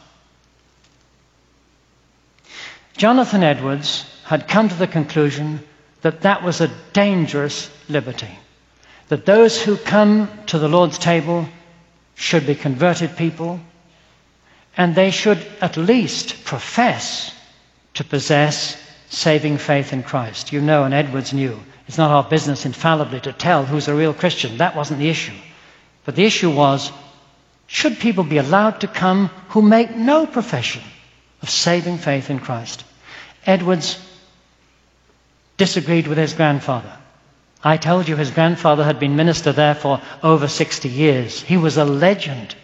[2.97, 5.61] Jonathan Edwards had come to the conclusion
[6.03, 8.39] that that was a dangerous liberty.
[9.09, 11.49] That those who come to the Lord's table
[12.15, 13.59] should be converted people,
[14.77, 17.35] and they should at least profess
[17.95, 18.77] to possess
[19.11, 20.53] saving faith in Christ.
[20.53, 24.15] You know, and Edwards knew, it's not our business infallibly to tell who's a real
[24.15, 24.59] Christian.
[24.59, 25.37] That wasn't the issue.
[26.05, 26.93] But the issue was
[27.67, 30.83] should people be allowed to come who make no profession
[31.43, 32.85] of saving faith in Christ?
[33.45, 33.99] Edwards
[35.59, 36.93] disagreed with his grandfather.
[37.63, 41.43] I told you his grandfather had been minister there for over 60 years.
[41.43, 42.55] He was a legend.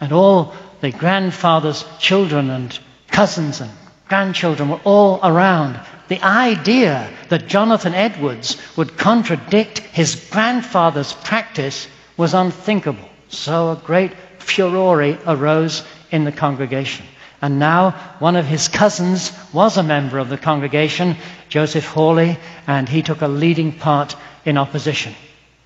[0.00, 3.70] And all the grandfather's children and cousins and
[4.08, 5.80] grandchildren were all around.
[6.08, 13.08] The idea that Jonathan Edwards would contradict his grandfather's practice was unthinkable.
[13.28, 17.04] So a great furore arose in the congregation.
[17.42, 21.16] And now one of his cousins was a member of the congregation,
[21.48, 25.14] Joseph Hawley, and he took a leading part in opposition.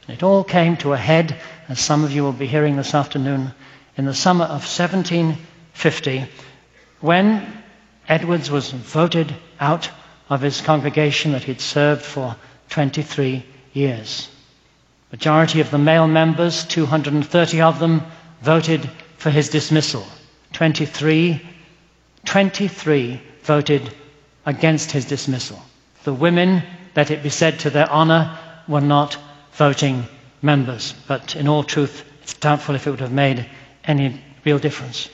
[0.09, 1.37] It all came to a head,
[1.69, 3.53] as some of you will be hearing this afternoon,
[3.97, 6.25] in the summer of 1750,
[7.01, 7.60] when
[8.11, 9.89] Edwards was voted out
[10.29, 12.35] of his congregation that he'd served for
[12.71, 14.29] 23 years.
[15.13, 18.03] Majority of the male members, 230 of them,
[18.43, 20.05] voted for his dismissal.
[20.55, 21.41] 23
[22.25, 23.95] 23 voted
[24.45, 25.63] against his dismissal.
[26.03, 26.65] The women,
[26.97, 28.37] let it be said to their honor,
[28.67, 29.17] were not
[29.53, 30.05] voting
[30.43, 30.95] members.
[31.07, 33.47] But in all truth, it's doubtful if it would have made
[33.85, 35.09] any real difference.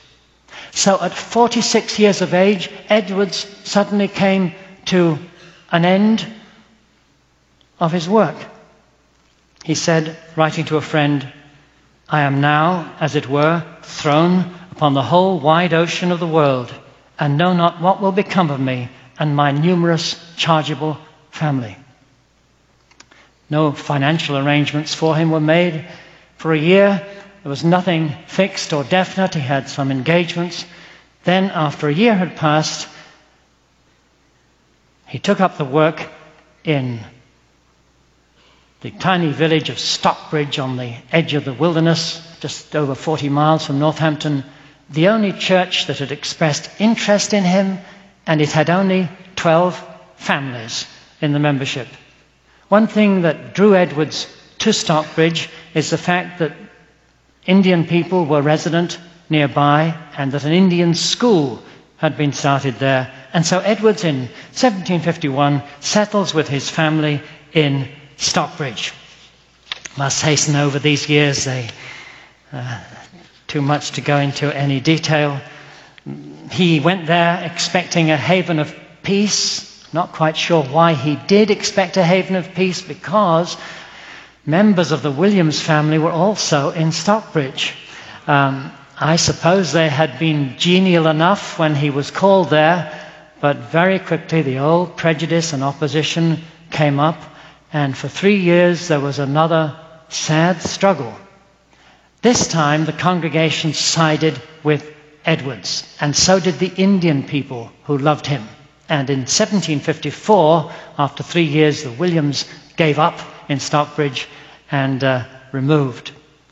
[0.71, 4.53] So at 46 years of age, Edwards suddenly came
[4.85, 5.17] to
[5.71, 6.25] an end
[7.79, 8.35] of his work.
[9.63, 11.31] He said, writing to a friend,
[12.09, 16.73] I am now, as it were, thrown upon the whole wide ocean of the world
[17.19, 18.89] and know not what will become of me
[19.19, 20.97] and my numerous chargeable
[21.31, 21.75] family.
[23.49, 25.85] No financial arrangements for him were made.
[26.37, 27.05] For a year,
[27.47, 29.33] there was nothing fixed or definite.
[29.33, 30.65] He had some engagements.
[31.23, 32.89] Then, after a year had passed,
[35.07, 36.09] he took up the work
[36.65, 36.99] in
[38.81, 43.65] the tiny village of Stockbridge on the edge of the wilderness, just over 40 miles
[43.65, 44.43] from Northampton
[44.89, 47.79] the only church that had expressed interest in him,
[48.25, 49.81] and it had only 12
[50.17, 50.85] families
[51.21, 51.87] in the membership.
[52.67, 54.27] One thing that drew Edwards
[54.59, 56.51] to Stockbridge is the fact that
[57.47, 61.63] Indian people were resident nearby and that an Indian school
[61.95, 63.11] had been started there.
[63.33, 64.19] And so Edwards in
[64.53, 67.21] 1751 settles with his family
[67.53, 67.87] in
[68.17, 68.93] Stockbridge.
[69.97, 71.69] Must hasten over these years, they
[72.51, 72.83] uh,
[73.47, 75.39] too much to go into any detail.
[76.51, 79.63] He went there expecting a haven of peace.
[79.93, 83.55] Not quite sure why he did expect a haven of peace because
[84.47, 87.75] members of the Williams family were also in Stockbridge.
[88.25, 92.99] Um, I suppose they had been genial enough when he was called there,
[93.39, 96.39] but very quickly the old prejudice and opposition
[96.71, 97.21] came up,
[97.71, 99.79] and for three years there was another
[100.09, 101.15] sad struggle
[102.21, 104.91] this time the congregation sided with
[105.23, 108.45] Edwards, and so did the Indian people who loved him.
[108.89, 112.45] And in 1754, after three years, the Williams
[112.75, 114.27] gave up in Stockbridge
[114.71, 116.11] and uh, removed.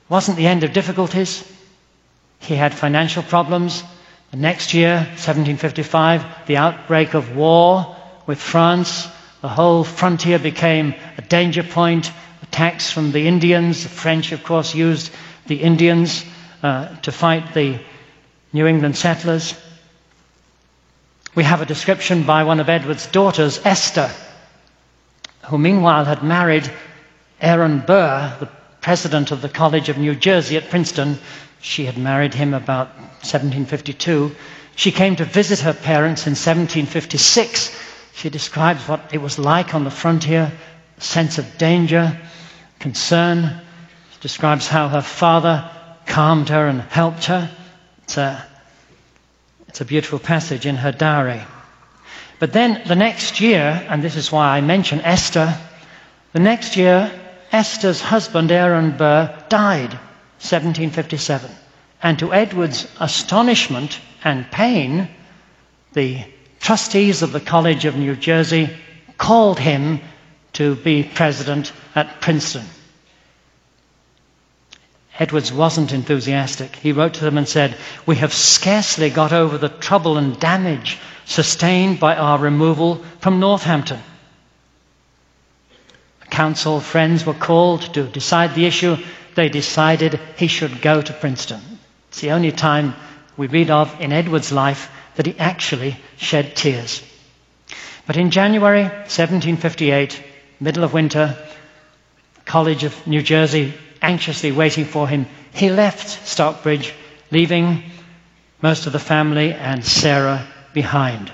[0.10, 1.44] Wasn't the end of difficulties.
[2.40, 3.84] He had financial problems.
[4.32, 7.96] The next year, 1755, the outbreak of war
[8.28, 9.08] with France.
[9.42, 12.12] The whole frontier became a danger point.
[12.44, 13.84] Attacks from the Indians.
[13.84, 15.12] The French, of course, used
[15.48, 16.26] the Indians
[16.64, 17.80] uh, to fight the
[18.54, 19.54] New England settlers.
[21.36, 24.10] We have a description by one of Edward's daughters, Esther,
[25.48, 26.72] who meanwhile had married
[27.42, 28.50] Aaron Burr, the
[28.82, 31.18] president of the College of New Jersey at Princeton.
[31.60, 32.88] She had married him about
[33.26, 34.36] 1752.
[34.76, 37.76] She came to visit her parents in 1756.
[38.14, 40.52] She describes what it was like on the frontier,
[40.98, 42.18] sense of danger,
[42.80, 43.62] concern,
[44.12, 45.70] She describes how her father
[46.06, 47.50] calmed her and helped her.
[48.04, 48.46] It's a,
[49.68, 51.42] it's a beautiful passage in her diary.
[52.40, 55.58] But then the next year, and this is why I mention Esther,
[56.34, 57.12] the next year,
[57.56, 59.94] Esther's husband, Aaron Burr, died,
[60.42, 61.50] 1757.
[62.04, 65.08] And to Edward's astonishment and pain,
[65.94, 66.26] the
[66.60, 68.70] trustees of the College of New Jersey
[69.18, 70.02] called him
[70.52, 72.66] to be president at Princeton.
[75.18, 76.76] Edwards wasn't enthusiastic.
[76.76, 80.98] He wrote to them and said, We have scarcely got over the trouble and damage
[81.24, 84.02] sustained by our removal from Northampton.
[86.36, 88.98] Council, friends were called to decide the issue.
[89.36, 91.62] They decided he should go to Princeton.
[92.10, 92.94] It's the only time
[93.38, 97.02] we read of in Edward's life that he actually shed tears.
[98.06, 100.22] But in January 1758,
[100.60, 101.38] middle of winter,
[102.44, 106.94] College of New Jersey anxiously waiting for him, he left Stockbridge,
[107.32, 107.82] leaving
[108.62, 111.32] most of the family and Sarah behind.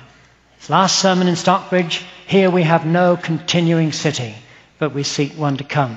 [0.60, 4.36] His last sermon in Stockbridge, here we have no continuing city,
[4.82, 5.96] but we seek one to come.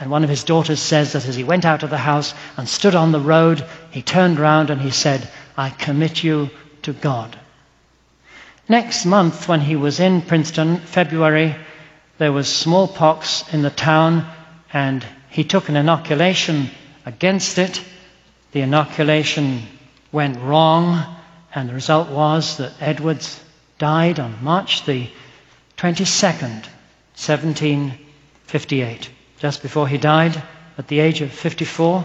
[0.00, 2.68] And one of his daughters says that as he went out of the house and
[2.68, 6.50] stood on the road, he turned round and he said, I commit you
[6.82, 7.38] to God.
[8.68, 11.54] Next month, when he was in Princeton, February,
[12.18, 14.28] there was smallpox in the town,
[14.72, 16.70] and he took an inoculation
[17.06, 17.80] against it.
[18.50, 19.62] The inoculation
[20.10, 21.04] went wrong,
[21.54, 23.40] and the result was that Edwards
[23.78, 25.08] died on March the
[25.76, 26.64] 22nd,
[28.50, 29.10] 1758.
[29.40, 30.42] Just before he died,
[30.78, 32.04] at the age of 54,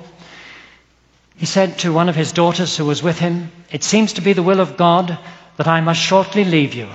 [1.37, 4.33] he said to one of his daughters who was with him, It seems to be
[4.33, 5.17] the will of God
[5.57, 6.89] that I must shortly leave you.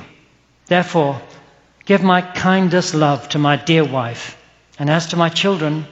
[0.67, 1.21] Therefore,
[1.87, 4.37] give my kindest love to my dear wife.
[4.79, 5.87] And as to my children,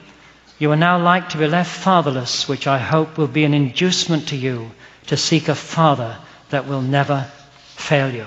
[0.59, 4.29] you are now like to be left fatherless, which I hope will be an inducement
[4.29, 4.71] to you
[5.07, 6.17] to seek a father
[6.49, 7.29] that will never
[7.75, 8.25] fail you.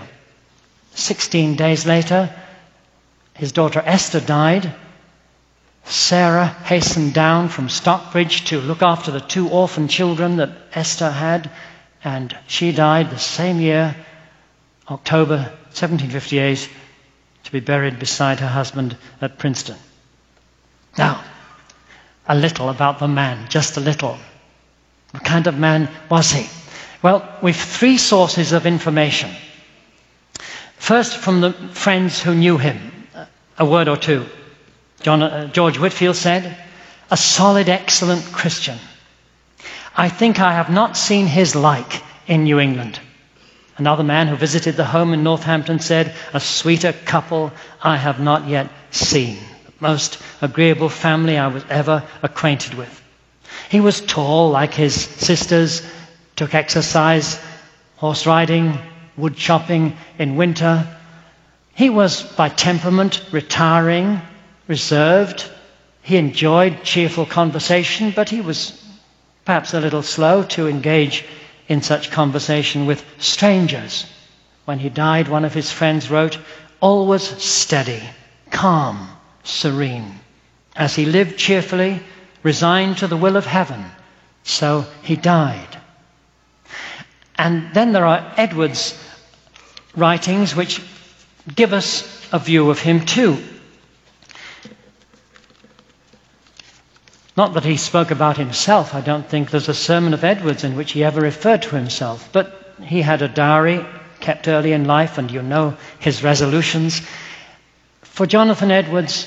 [0.95, 2.35] Sixteen days later,
[3.35, 4.72] his daughter Esther died.
[5.91, 11.51] Sarah hastened down from Stockbridge to look after the two orphan children that Esther had,
[12.05, 13.97] and she died the same year,
[14.88, 15.36] October
[15.72, 16.70] 1758,
[17.43, 19.76] to be buried beside her husband at Princeton.
[20.97, 21.24] Now,
[22.28, 24.16] a little about the man, just a little.
[25.11, 26.49] What kind of man was he?
[27.03, 29.30] Well, we've three sources of information.
[30.76, 32.78] First, from the friends who knew him,
[33.59, 34.26] a word or two.
[35.03, 36.57] John, uh, George Whitefield said,
[37.11, 38.78] a solid, excellent Christian.
[39.96, 43.01] I think I have not seen his like in New England.
[43.76, 47.51] Another man who visited the home in Northampton said, a sweeter couple
[47.82, 49.38] I have not yet seen.
[49.66, 53.03] The most agreeable family I was ever acquainted with.
[53.70, 55.82] He was tall like his sisters,
[56.36, 57.40] took exercise,
[57.96, 58.78] horse riding,
[59.16, 60.86] wood chopping in winter.
[61.74, 64.20] He was by temperament retiring,
[64.71, 65.51] reserved.
[66.01, 68.81] He enjoyed cheerful conversation, but he was
[69.45, 71.25] perhaps a little slow to engage
[71.68, 74.07] in such conversation with strangers.
[74.66, 76.39] When he died, one of his friends wrote,
[76.81, 78.03] always steady,
[78.51, 79.09] calm,
[79.43, 80.21] serene.
[80.77, 82.01] As he lived cheerfully,
[82.45, 83.85] resigned to the will of heaven,
[84.45, 85.77] so he died.
[87.37, 88.97] And then there are Edward's
[89.97, 90.81] writings which
[91.53, 91.89] give us
[92.33, 93.43] a view of him too.
[97.41, 98.95] Not that he spoke about himself.
[98.95, 102.28] I don't think there's a sermon of Edwards in which he ever referred to himself.
[102.32, 103.82] But he had a diary
[104.20, 107.01] kept early in life, and you know his resolutions.
[108.03, 109.26] For Jonathan Edwards,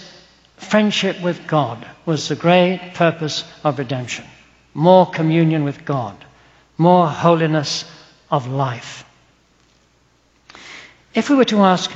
[0.58, 4.26] friendship with God was the great purpose of redemption.
[4.76, 6.16] More communion with God,
[6.78, 7.84] more holiness
[8.30, 9.06] of life.
[11.16, 11.90] If we were to ask,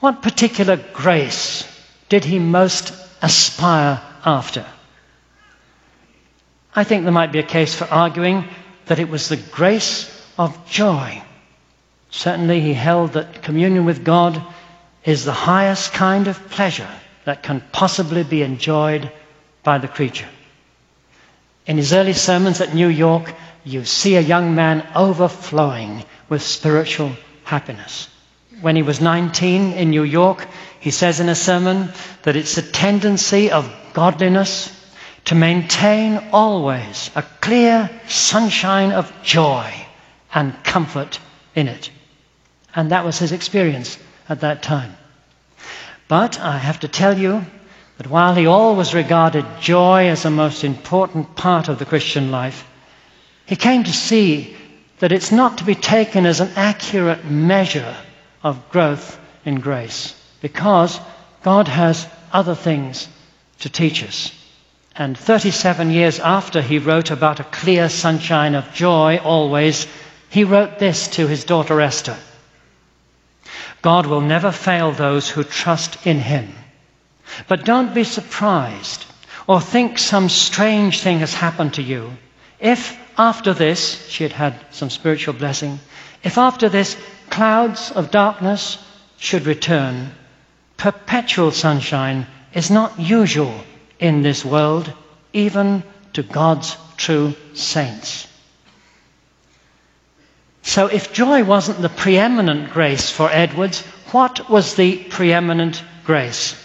[0.00, 1.64] what particular grace
[2.10, 2.92] did he most
[3.22, 4.66] aspire after?
[6.78, 8.44] I think there might be a case for arguing
[8.86, 10.08] that it was the grace
[10.38, 11.20] of joy.
[12.10, 14.40] Certainly, he held that communion with God
[15.04, 16.88] is the highest kind of pleasure
[17.24, 19.10] that can possibly be enjoyed
[19.64, 20.28] by the creature.
[21.66, 27.10] In his early sermons at New York, you see a young man overflowing with spiritual
[27.42, 28.08] happiness.
[28.60, 30.46] When he was 19 in New York,
[30.78, 31.88] he says in a sermon
[32.22, 34.77] that it's a tendency of godliness
[35.28, 39.70] to maintain always a clear sunshine of joy
[40.32, 41.20] and comfort
[41.54, 41.90] in it.
[42.74, 44.96] And that was his experience at that time.
[46.08, 47.44] But I have to tell you
[47.98, 52.66] that while he always regarded joy as a most important part of the Christian life,
[53.44, 54.56] he came to see
[55.00, 57.94] that it's not to be taken as an accurate measure
[58.42, 60.98] of growth in grace because
[61.42, 63.06] God has other things
[63.58, 64.32] to teach us.
[64.98, 69.86] And 37 years after he wrote about a clear sunshine of joy always,
[70.28, 72.16] he wrote this to his daughter Esther
[73.80, 76.52] God will never fail those who trust in him.
[77.46, 79.04] But don't be surprised
[79.46, 82.10] or think some strange thing has happened to you
[82.58, 85.78] if after this, she had had some spiritual blessing,
[86.24, 86.96] if after this
[87.30, 88.78] clouds of darkness
[89.18, 90.10] should return,
[90.76, 93.54] perpetual sunshine is not usual
[93.98, 94.92] in this world,
[95.32, 95.82] even
[96.12, 98.26] to God's true saints.
[100.62, 103.82] So, if joy wasn't the preeminent grace for Edwards,
[104.12, 106.56] what was the preeminent grace?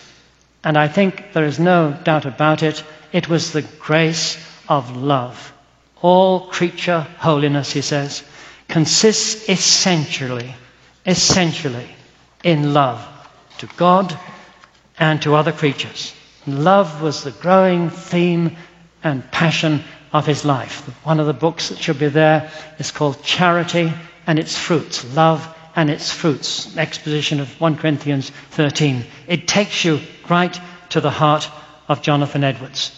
[0.63, 5.53] And I think there is no doubt about it, it was the grace of love.
[6.01, 8.23] All creature holiness, he says,
[8.67, 10.53] consists essentially,
[11.05, 11.87] essentially
[12.43, 13.05] in love
[13.59, 14.17] to God
[14.99, 16.13] and to other creatures.
[16.45, 18.55] Love was the growing theme
[19.03, 20.81] and passion of his life.
[21.05, 23.93] One of the books that should be there is called Charity
[24.27, 25.15] and its Fruits.
[25.15, 26.75] Love and its fruits.
[26.77, 29.05] Exposition of 1 Corinthians 13.
[29.27, 30.57] It takes you right
[30.89, 31.49] to the heart
[31.87, 32.91] of Jonathan Edwards.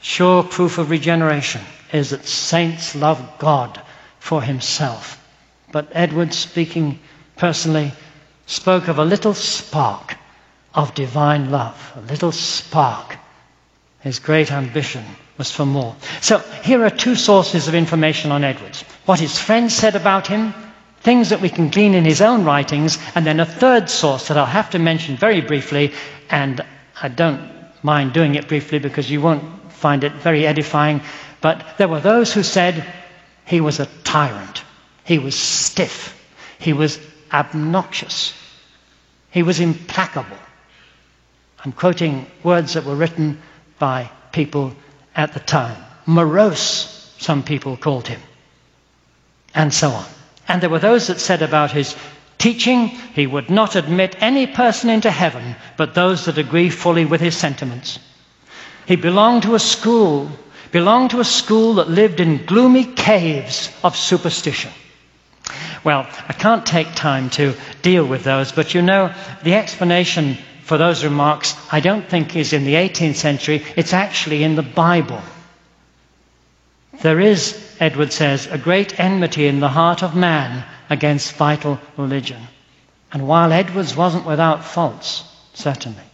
[0.00, 1.60] Sure proof of regeneration
[1.92, 3.80] is that saints love God
[4.18, 5.18] for himself.
[5.70, 6.98] But Edwards, speaking
[7.36, 7.92] personally,
[8.46, 10.16] spoke of a little spark
[10.74, 13.16] of divine love, a little spark.
[14.00, 15.04] His great ambition
[15.38, 15.94] was for more.
[16.20, 20.54] So here are two sources of information on Edwards what his friends said about him,
[21.00, 24.36] things that we can glean in his own writings, and then a third source that
[24.36, 25.92] I'll have to mention very briefly,
[26.30, 26.60] and
[27.00, 27.50] I don't
[27.82, 31.00] mind doing it briefly because you won't find it very edifying.
[31.40, 32.86] But there were those who said
[33.44, 34.62] he was a tyrant,
[35.04, 36.16] he was stiff,
[36.58, 37.00] he was
[37.32, 38.32] obnoxious,
[39.30, 40.36] he was implacable.
[41.64, 43.40] I'm quoting words that were written
[43.78, 44.74] by people
[45.14, 45.76] at the time.
[46.06, 48.20] Morose, some people called him
[49.54, 50.04] and so on.
[50.48, 51.94] And there were those that said about his
[52.38, 57.20] teaching, he would not admit any person into heaven but those that agree fully with
[57.20, 57.98] his sentiments.
[58.86, 60.28] He belonged to a school,
[60.72, 64.72] belonged to a school that lived in gloomy caves of superstition.
[65.84, 70.78] Well, I can't take time to deal with those, but you know, the explanation for
[70.78, 75.20] those remarks I don't think is in the 18th century, it's actually in the Bible.
[77.00, 82.40] There is, Edward says, a great enmity in the heart of man against vital religion.
[83.12, 86.04] And while Edwards wasn't without faults, certainly,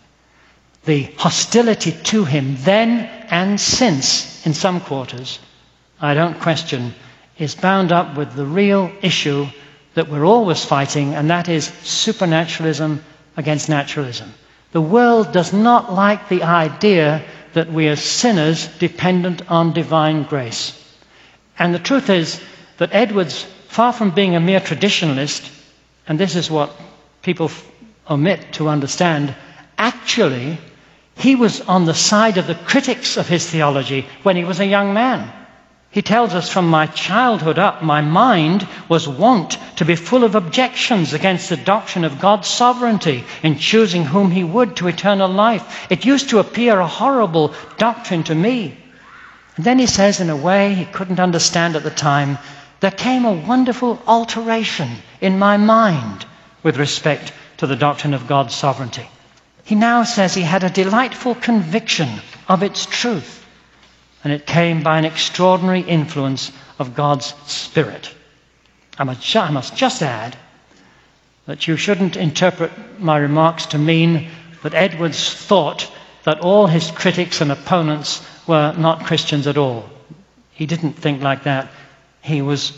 [0.84, 5.38] the hostility to him then and since in some quarters,
[6.00, 6.94] I don't question,
[7.38, 9.46] is bound up with the real issue
[9.94, 13.04] that we're always fighting, and that is supernaturalism
[13.38, 14.34] against naturalism.
[14.72, 17.24] The world does not like the idea
[17.54, 20.74] that we are sinners dependent on divine grace.
[21.58, 22.40] And the truth is
[22.76, 25.48] that Edwards, far from being a mere traditionalist,
[26.06, 26.76] and this is what
[27.22, 27.50] people
[28.10, 29.34] omit to understand,
[29.78, 30.58] actually,
[31.16, 34.66] he was on the side of the critics of his theology when he was a
[34.66, 35.32] young man.
[35.90, 40.34] He tells us from my childhood up, my mind was wont to be full of
[40.34, 45.86] objections against the doctrine of God's sovereignty in choosing whom He would to eternal life.
[45.90, 48.76] It used to appear a horrible doctrine to me.
[49.56, 52.38] And then he says, in a way he couldn't understand at the time,
[52.80, 54.88] there came a wonderful alteration
[55.20, 56.24] in my mind
[56.62, 59.08] with respect to the doctrine of God's sovereignty.
[59.64, 62.08] He now says he had a delightful conviction
[62.48, 63.37] of its truth,
[64.24, 68.14] and it came by an extraordinary influence of God's Spirit.
[68.98, 70.36] I must, I must just add
[71.46, 74.28] that you shouldn't interpret my remarks to mean
[74.62, 75.90] that Edwards thought
[76.24, 79.88] that all his critics and opponents were not Christians at all.
[80.52, 81.70] He didn't think like that.
[82.20, 82.76] He was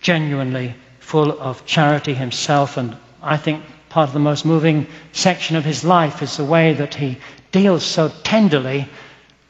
[0.00, 5.64] genuinely full of charity himself, and I think part of the most moving section of
[5.64, 7.18] his life is the way that he
[7.50, 8.88] deals so tenderly,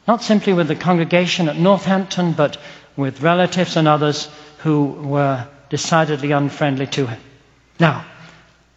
[0.07, 2.59] not simply with the congregation at Northampton, but
[2.96, 4.28] with relatives and others
[4.59, 7.20] who were decidedly unfriendly to him.
[7.80, 8.05] Now,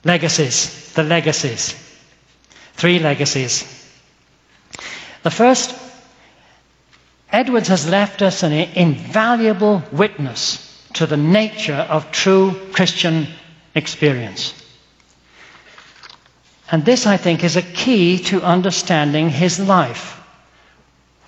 [0.03, 1.75] legacies, the legacies.
[2.73, 3.63] Three legacies.
[5.23, 5.75] The first
[7.35, 10.61] Edwards has left us an invaluable witness
[10.93, 13.27] to the nature of true Christian
[13.73, 14.53] experience.
[16.71, 20.14] And this, I think, is a key to understanding his life.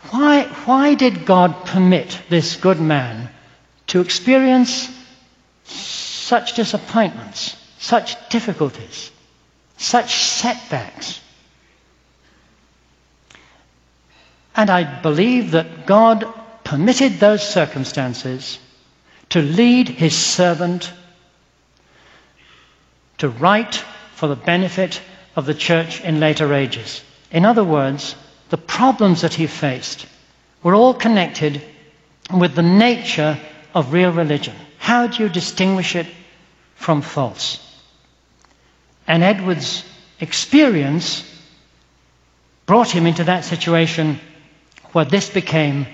[0.10, 3.30] Why, why did God permit this good man
[3.88, 4.90] to experience
[5.66, 9.12] such disappointments, such difficulties,
[9.78, 11.20] such setbacks?
[14.56, 16.26] And I believe that God
[16.64, 18.60] permitted those circumstances
[19.30, 20.92] to lead his servant
[23.20, 23.76] to write
[24.16, 25.02] for the benefit
[25.36, 27.04] of the church in later ages.
[27.32, 28.16] In other words,
[28.50, 30.06] the problems that he faced
[30.64, 31.62] were all connected
[32.34, 33.40] with the nature
[33.74, 34.56] of real religion.
[34.78, 36.08] How do you distinguish it
[36.76, 37.64] from false?
[39.08, 39.84] And Edward's
[40.20, 41.24] experience
[42.66, 44.20] brought him into that situation
[44.92, 45.88] where this became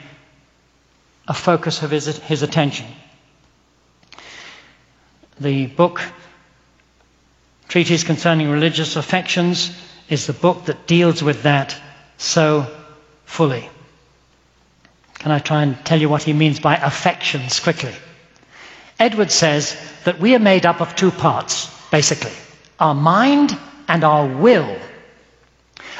[1.28, 2.88] a focus of his, his attention.
[5.40, 6.02] The book,
[7.68, 9.76] Treatise Concerning Religious Affections,
[10.10, 11.76] is the book that deals with that
[12.24, 12.66] so
[13.26, 13.70] fully.
[15.20, 17.94] Can I try and tell you what he means by affections quickly?
[19.00, 22.32] Edward says that we are made up of two parts, basically
[22.80, 23.58] our mind
[23.88, 24.78] and our will.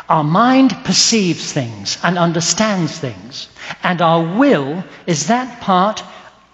[0.10, 3.48] Our mind perceives things and understands things,
[3.84, 6.04] and our will is that part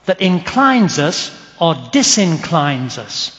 [0.05, 3.35] that inclines us or disinclines us.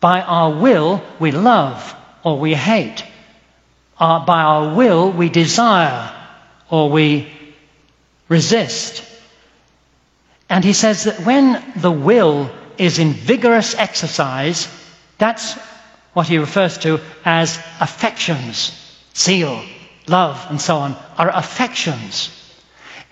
[0.00, 1.94] By our will, we love
[2.24, 3.04] or we hate.
[3.98, 6.14] Our, by our will, we desire
[6.70, 7.28] or we
[8.28, 9.04] resist.
[10.48, 14.68] And he says that when the will is in vigorous exercise,
[15.18, 15.54] that's
[16.12, 18.72] what he refers to as affections.
[19.14, 19.62] Zeal,
[20.06, 22.30] love, and so on are affections.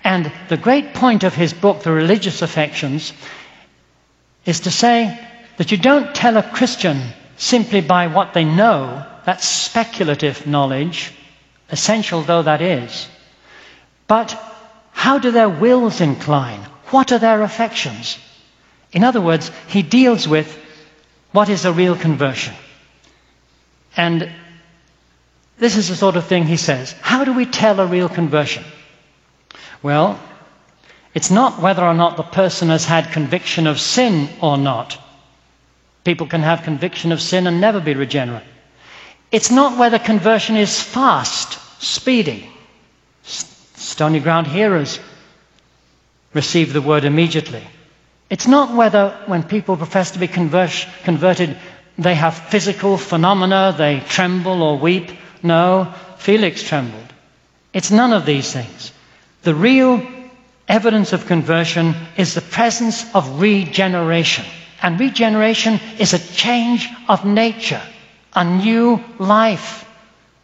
[0.04, 3.12] And the great point of his book, The Religious Affections,
[4.44, 5.18] is to say
[5.56, 7.02] that you don't tell a Christian
[7.36, 11.12] simply by what they know, that's speculative knowledge,
[11.68, 13.08] essential though that is.
[14.06, 14.40] But
[14.92, 16.60] how do their wills incline?
[16.90, 18.18] What are their affections?
[18.92, 20.56] In other words, he deals with
[21.32, 22.54] what is a real conversion.
[23.96, 24.30] And
[25.58, 26.92] this is the sort of thing he says.
[27.00, 28.62] How do we tell a real conversion?
[29.82, 30.20] Well,
[31.14, 34.96] it's not whether or not the person has had conviction of sin or not.
[36.04, 38.44] People can have conviction of sin and never be regenerate.
[39.32, 42.48] It's not whether conversion is fast, speedy.
[43.22, 45.00] Stony ground hearers
[46.32, 47.62] receive the word immediately.
[48.28, 51.56] It's not whether, when people profess to be converted,
[51.98, 55.10] they have physical phenomena, they tremble or weep.
[55.42, 57.12] No, Felix trembled.
[57.72, 58.92] It's none of these things.
[59.42, 60.02] The real
[60.68, 64.44] evidence of conversion is the presence of regeneration.
[64.82, 67.82] And regeneration is a change of nature,
[68.36, 69.84] a new life.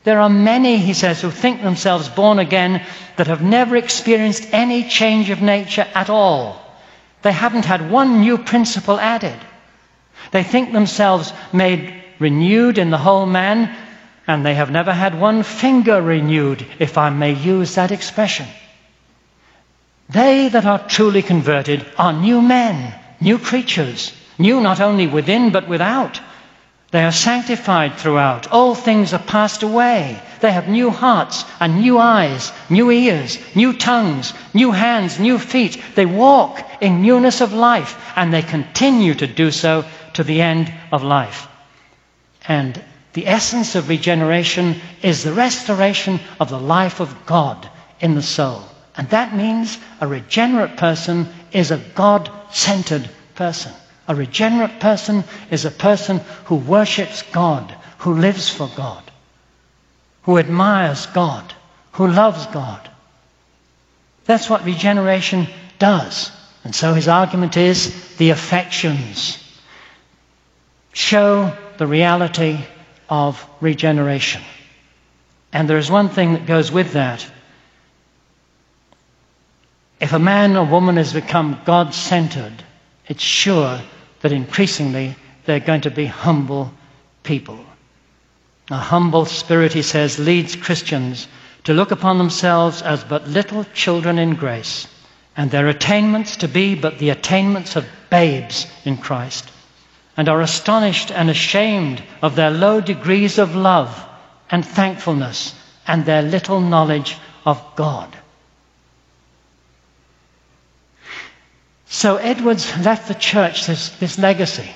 [0.05, 2.85] There are many, he says, who think themselves born again
[3.17, 6.61] that have never experienced any change of nature at all.
[7.21, 9.39] They haven't had one new principle added.
[10.33, 13.77] They think themselves made renewed in the whole man,
[14.27, 18.47] and they have never had one finger renewed, if I may use that expression.
[20.09, 25.69] They that are truly converted are new men, new creatures, new not only within but
[25.69, 26.21] without.
[26.93, 28.53] They are sanctified throughout.
[28.53, 30.21] All things are passed away.
[30.41, 35.83] They have new hearts and new eyes, new ears, new tongues, new hands, new feet.
[35.95, 40.71] They walk in newness of life and they continue to do so to the end
[40.93, 41.49] of life.
[42.47, 42.79] And
[43.15, 47.71] the essence of regeneration is the restoration of the life of God
[48.01, 48.65] in the soul.
[48.95, 53.73] And that means a regenerate person is a God centered person.
[54.13, 59.03] A regenerate person is a person who worships God, who lives for God,
[60.25, 61.55] who admires God,
[61.93, 62.91] who loves God.
[64.27, 65.47] That's what regeneration
[65.79, 66.31] does.
[66.63, 69.43] And so his argument is the affections
[70.93, 72.59] show the reality
[73.09, 74.43] of regeneration.
[75.55, 77.27] And there is one thing that goes with that.
[80.01, 82.63] If a man or woman has become God centered,
[83.09, 83.81] it's sure
[84.23, 85.15] that increasingly
[85.45, 86.73] they're going to be humble
[87.23, 87.59] people.
[88.71, 91.29] A humble spirit, he says, leads Christians
[91.65, 94.89] to look upon themselves as but little children in grace,
[95.37, 99.51] and their attainments to be but the attainments of babes in Christ,
[100.17, 104.09] and are astonished and ashamed of their low degrees of love
[104.51, 105.55] and thankfulness
[105.87, 108.17] and their little knowledge of God.
[111.93, 114.69] So Edwards left the church this, this legacy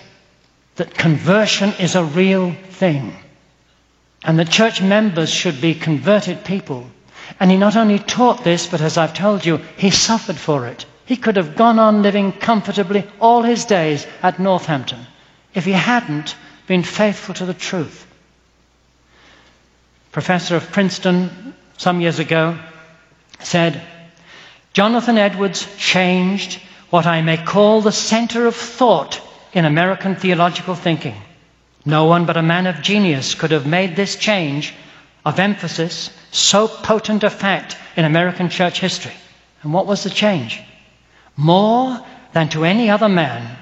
[0.74, 3.16] that conversion is a real thing.
[4.22, 6.86] And the church members should be converted people.
[7.40, 10.84] And he not only taught this, but as I've told you, he suffered for it.
[11.06, 15.00] He could have gone on living comfortably all his days at Northampton
[15.54, 16.36] if he hadn't
[16.66, 18.06] been faithful to the truth.
[20.12, 22.58] Professor of Princeton, some years ago,
[23.40, 23.80] said,
[24.74, 26.60] Jonathan Edwards changed
[26.90, 29.20] what I may call the center of thought
[29.52, 31.14] in American theological thinking.
[31.84, 34.74] No one but a man of genius could have made this change
[35.24, 39.14] of emphasis so potent a fact in American church history.
[39.62, 40.60] And what was the change?
[41.36, 42.00] More
[42.32, 43.56] than to any other man,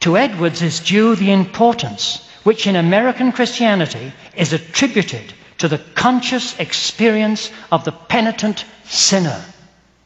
[0.00, 6.58] To Edwards is due the importance which in American Christianity is attributed to the conscious
[6.58, 9.44] experience of the penitent sinner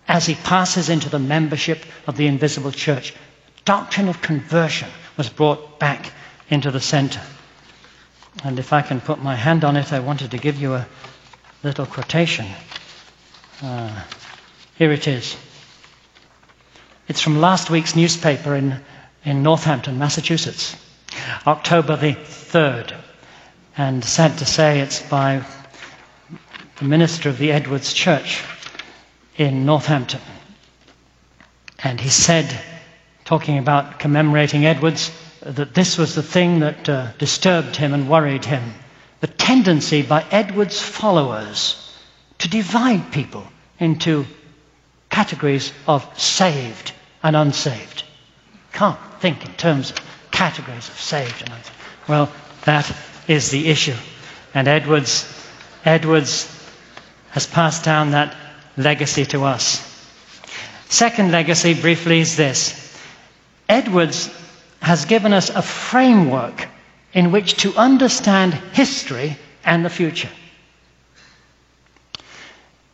[0.06, 3.14] as he passes into the membership of the invisible church.
[3.64, 6.12] Doctrine of conversion was brought back
[6.50, 7.20] into the center.
[8.44, 10.86] And if I can put my hand on it, I wanted to give you a
[11.62, 12.46] little quotation.
[13.62, 14.02] Uh,
[14.76, 15.36] here it is.
[17.08, 18.80] It's from last week's newspaper in,
[19.24, 20.76] in Northampton, Massachusetts,
[21.46, 22.94] October the 3rd.
[23.76, 25.44] And sad to say, it's by
[26.76, 28.42] the minister of the Edwards Church
[29.36, 30.20] in Northampton.
[31.82, 32.58] And he said,
[33.24, 35.10] talking about commemorating Edwards,
[35.40, 38.74] that this was the thing that uh, disturbed him and worried him.
[39.20, 41.80] The tendency by Edwards' followers
[42.38, 43.46] to divide people
[43.78, 44.26] into
[45.10, 48.04] categories of saved and unsaved.
[48.72, 51.78] Can't think in terms of categories of saved and unsaved.
[52.08, 52.32] Well,
[52.64, 52.90] that
[53.28, 53.96] is the issue.
[54.52, 55.26] And Edwards,
[55.84, 56.50] Edwards
[57.30, 58.36] has passed down that
[58.76, 59.90] legacy to us.
[60.88, 62.80] Second legacy, briefly, is this
[63.68, 64.30] Edwards
[64.80, 66.68] has given us a framework
[67.12, 70.28] in which to understand history and the future.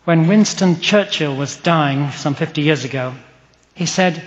[0.04, 3.14] When Winston Churchill was dying some 50 years ago,
[3.74, 4.22] he said,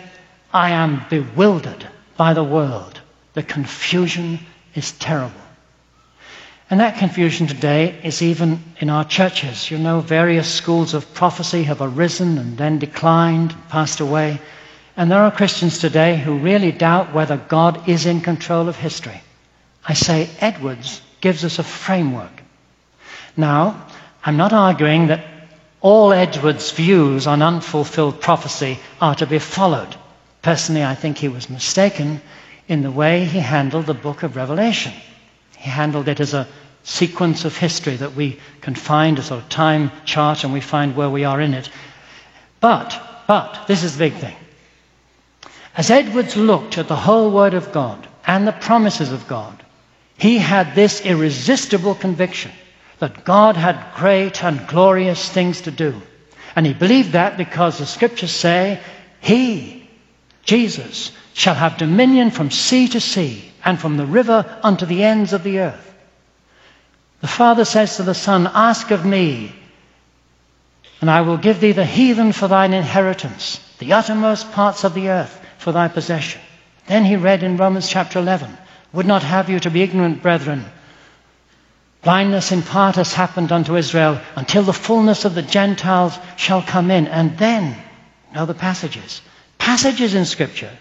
[0.54, 3.02] I am bewildered by the world.
[3.34, 4.40] The confusion
[4.76, 5.43] is terrible.
[6.74, 9.70] And that confusion today is even in our churches.
[9.70, 14.42] You know, various schools of prophecy have arisen and then declined, passed away.
[14.98, 19.22] And there are Christians today who really doubt whether God is in control of history.
[19.88, 22.42] I say Edwards gives us a framework.
[23.38, 23.86] Now,
[24.26, 25.24] I'm not arguing that
[25.80, 29.96] all Edwards' views on unfulfilled prophecy are to be followed.
[30.42, 32.20] Personally, I think he was mistaken
[32.68, 34.94] in the way he handled the book of Revelation.
[35.56, 36.48] He handled it as a
[36.84, 40.96] sequence of history that we can find, a sort of time chart, and we find
[40.96, 41.70] where we are in it.
[42.60, 44.36] But, but, this is the big thing.
[45.76, 49.64] As Edwards looked at the whole Word of God and the promises of God,
[50.18, 52.52] he had this irresistible conviction
[53.00, 56.02] that God had great and glorious things to do.
[56.56, 58.80] And he believed that because the scriptures say,
[59.20, 59.90] He,
[60.44, 65.34] Jesus, shall have dominion from sea to sea and from the river unto the ends
[65.34, 65.93] of the earth.
[67.24, 69.56] The Father says to the Son, Ask of me,
[71.00, 75.08] and I will give thee the heathen for thine inheritance, the uttermost parts of the
[75.08, 76.42] earth for thy possession.
[76.86, 78.58] Then he read in Romans chapter 11,
[78.92, 80.66] Would not have you to be ignorant, brethren.
[82.02, 86.92] Blindness in part has happened unto Israel until the fullness of the Gentiles shall come
[86.92, 87.08] in.
[87.08, 87.82] And then,
[88.36, 89.22] know the passages.
[89.58, 90.78] Passages in Scripture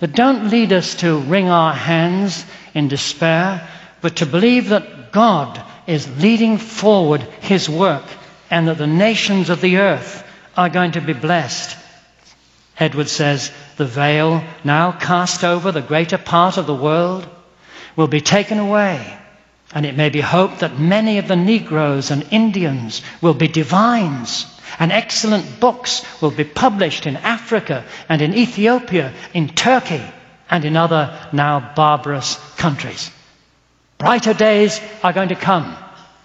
[0.00, 3.64] that don't lead us to wring our hands in despair,
[4.00, 8.04] but to believe that God is leading forward His work
[8.50, 10.24] and that the nations of the earth
[10.56, 11.76] are going to be blessed.
[12.78, 17.28] Edward says, the veil now cast over the greater part of the world
[17.96, 19.18] will be taken away.
[19.74, 24.46] And it may be hoped that many of the Negroes and Indians will be divines
[24.78, 30.02] and excellent books will be published in Africa and in Ethiopia, in Turkey,
[30.50, 33.10] and in other now barbarous countries.
[33.98, 35.76] Brighter days are going to come.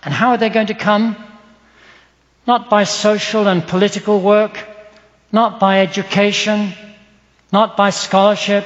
[0.04, 1.16] And how are they going to come?
[2.46, 4.58] Not by social and political work,
[5.32, 6.74] not by education,
[7.52, 8.66] not by scholarship,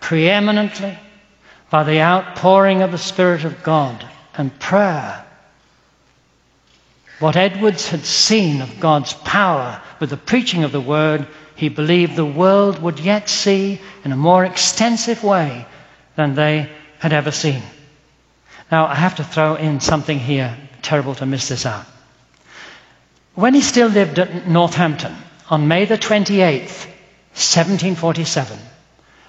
[0.00, 0.98] preeminently
[1.70, 5.24] by the outpouring of the Spirit of God and prayer
[7.20, 12.16] what Edwards had seen of God's power with the preaching of the word, he believed
[12.16, 15.66] the world would yet see in a more extensive way
[16.16, 17.62] than they had ever seen.
[18.70, 21.86] Now, I have to throw in something here, terrible to miss this out.
[23.34, 25.16] When he still lived at Northampton,
[25.48, 26.86] on May the 28th,
[27.34, 28.58] 1747,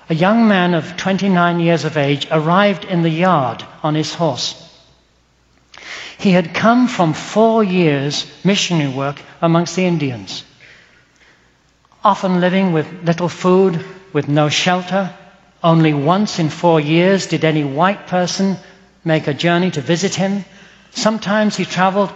[0.09, 4.57] a young man of 29 years of age arrived in the yard on his horse.
[6.19, 10.43] He had come from four years' missionary work amongst the Indians,
[12.03, 13.83] often living with little food,
[14.13, 15.15] with no shelter.
[15.63, 18.57] Only once in four years did any white person
[19.03, 20.45] make a journey to visit him.
[20.91, 22.11] Sometimes he traveled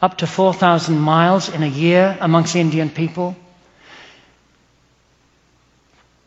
[0.00, 3.36] up to 4,000 miles in a year amongst the Indian people.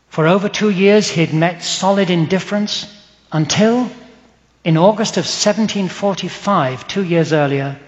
[0.08, 2.86] For over two years, he had met solid indifference
[3.32, 3.90] until
[4.64, 7.78] in August of 1745, two years earlier,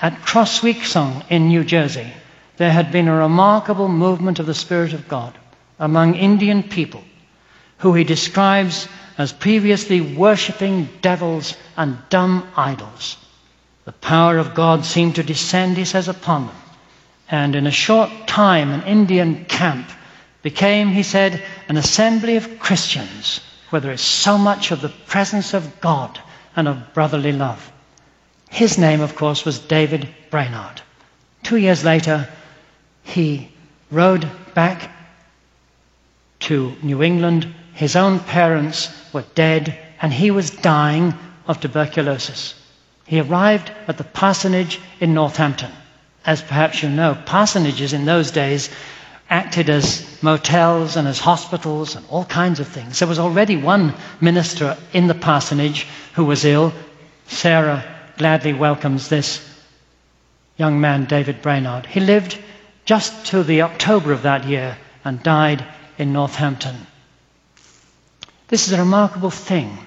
[0.00, 2.10] at Crossweeksung in New Jersey,
[2.56, 5.34] there had been a remarkable movement of the Spirit of God
[5.78, 7.04] among Indian people,
[7.78, 13.16] who he describes as previously worshipping devils and dumb idols.
[13.84, 16.56] The power of God seemed to descend, he says, upon them.
[17.30, 19.88] And in a short time, an Indian camp
[20.42, 23.40] became, he said, an assembly of Christians
[23.70, 26.20] where there is so much of the presence of God
[26.54, 27.72] and of brotherly love.
[28.50, 30.80] His name, of course, was David Brainerd.
[31.42, 32.28] Two years later,
[33.02, 33.48] he
[33.90, 34.90] rode back
[36.40, 37.52] to New England.
[37.74, 41.14] His own parents were dead, and he was dying
[41.46, 42.54] of tuberculosis.
[43.06, 45.70] He arrived at the parsonage in Northampton.
[46.24, 48.70] As perhaps you know, parsonages in those days
[49.28, 52.98] acted as motels and as hospitals and all kinds of things.
[52.98, 56.72] There was already one minister in the parsonage who was ill.
[57.26, 57.84] Sarah
[58.16, 59.46] gladly welcomes this
[60.56, 61.86] young man, David Brainerd.
[61.86, 62.38] He lived
[62.84, 65.64] just to the October of that year and died
[65.98, 66.86] in Northampton.
[68.48, 69.78] This is a remarkable thing.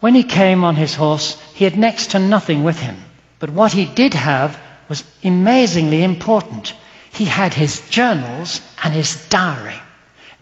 [0.00, 2.96] When he came on his horse, he had next to nothing with him.
[3.38, 4.58] But what he did have
[4.88, 6.74] was amazingly important.
[7.12, 9.80] He had his journals and his diary.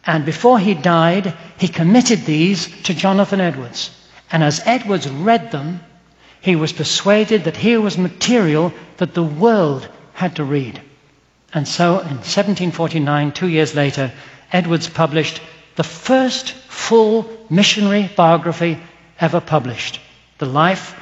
[0.05, 3.91] And before he died, he committed these to Jonathan Edwards.
[4.31, 5.81] And as Edwards read them,
[6.41, 10.81] he was persuaded that here was material that the world had to read.
[11.53, 14.13] And so in 1749, two years later,
[14.53, 15.41] Edwards published
[15.77, 18.79] the first full missionary biography
[19.21, 20.01] ever published
[20.39, 20.99] The Life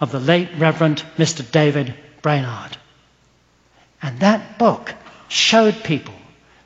[0.00, 1.48] of the Late Reverend Mr.
[1.50, 2.76] David Brainerd.
[4.02, 4.94] And that book
[5.28, 6.14] showed people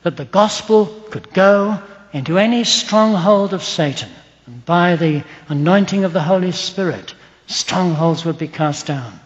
[0.01, 1.81] that the gospel could go
[2.11, 4.09] into any stronghold of Satan.
[4.45, 7.13] And by the anointing of the Holy Spirit,
[7.47, 9.19] strongholds would be cast down.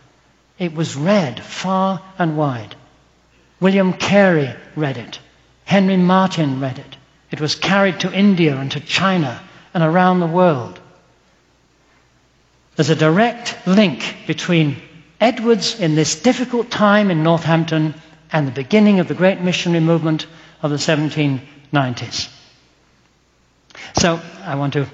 [0.60, 2.76] It was read far and wide.
[3.60, 5.20] William Carey read it.
[5.66, 6.97] Henry Martyn read it.
[7.32, 9.42] It was carried to India and to China
[9.74, 10.80] and around the world.
[12.76, 14.78] There's a direct link between
[15.20, 17.96] Edwards in this difficult time in Northampton
[18.32, 20.28] and the beginning of the great missionary movement
[20.62, 22.30] of the 1790s.
[24.00, 24.88] So I want to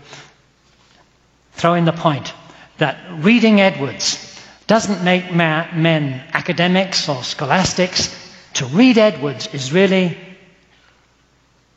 [1.53, 2.33] throw in the point
[2.77, 4.29] that reading Edwards
[4.65, 8.15] doesn't make men academics or scholastics.
[8.55, 10.17] To read Edwards is really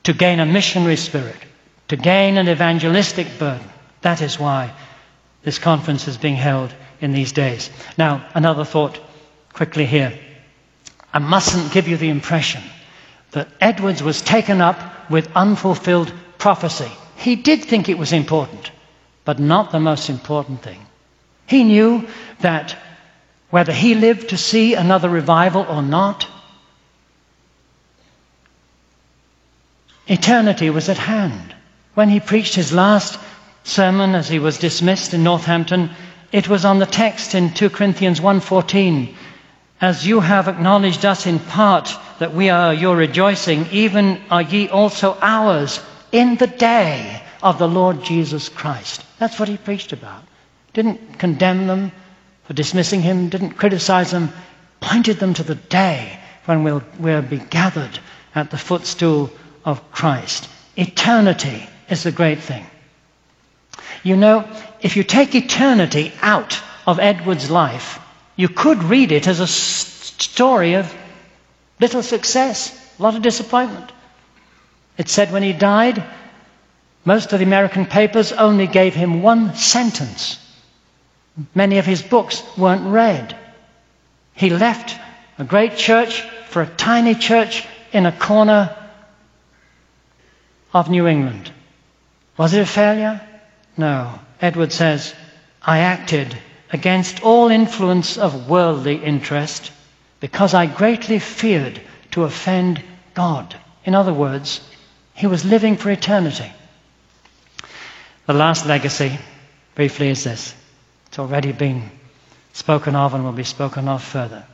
[0.07, 1.37] to gain a missionary spirit,
[1.89, 3.69] to gain an evangelistic burden.
[4.03, 4.73] That is why
[5.43, 7.71] this conference is being held in these days.
[7.99, 9.01] Now, another thought
[9.53, 10.17] quickly here.
[11.13, 12.63] I mustn't give you the impression
[13.33, 16.91] that Edwards was taken up with unfulfilled prophecy.
[17.17, 18.71] He did think it was important,
[19.25, 20.87] but not the most important thing.
[21.49, 22.07] He knew
[22.43, 22.77] that
[23.51, 26.29] whether he lived to see another revival or not,
[30.07, 31.55] eternity was at hand.
[31.95, 33.19] When he preached his last
[33.65, 35.91] sermon as he was dismissed in Northampton,
[36.33, 39.15] it was on the text in 2 Corinthians 1:14,
[39.81, 44.69] as you have acknowledged us in part that we are your rejoicing, even are ye
[44.69, 45.81] also ours
[46.13, 49.05] in the day of the Lord Jesus Christ.
[49.19, 50.23] That's what he preached about
[50.77, 51.91] didn't condemn them
[52.45, 54.31] for dismissing him, didn't criticize them,
[54.79, 57.99] pointed them to the day when we'll, we'll be gathered
[58.35, 59.31] at the footstool
[59.67, 60.49] of Christ.
[60.77, 62.65] Eternity is the great thing.
[64.03, 64.49] You know,
[64.81, 67.99] if you take eternity out of Edwards' life,
[68.37, 70.95] you could read it as a story of
[71.81, 73.93] little success, a lot of disappointment.
[74.97, 76.03] It said when he died,
[77.05, 80.39] most of the American papers only gave him one sentence
[81.55, 83.37] Many of his books weren't read.
[84.35, 84.99] He left
[85.39, 88.75] a great church for a tiny church in a corner
[90.73, 91.51] of New England.
[92.37, 93.21] Was it a failure?
[93.77, 94.19] No.
[94.41, 95.15] Edward says,
[95.63, 96.37] I acted
[96.71, 99.73] against all influence of worldly interest
[100.21, 101.81] because I greatly feared
[102.13, 102.83] to offend
[103.15, 103.57] God.
[103.85, 104.61] In other words,
[105.15, 106.53] he was living for eternity.
[108.27, 109.19] The last legacy,
[109.75, 110.55] briefly, is this
[111.07, 111.91] it's already been
[112.53, 114.45] spoken of and will be spoken of further.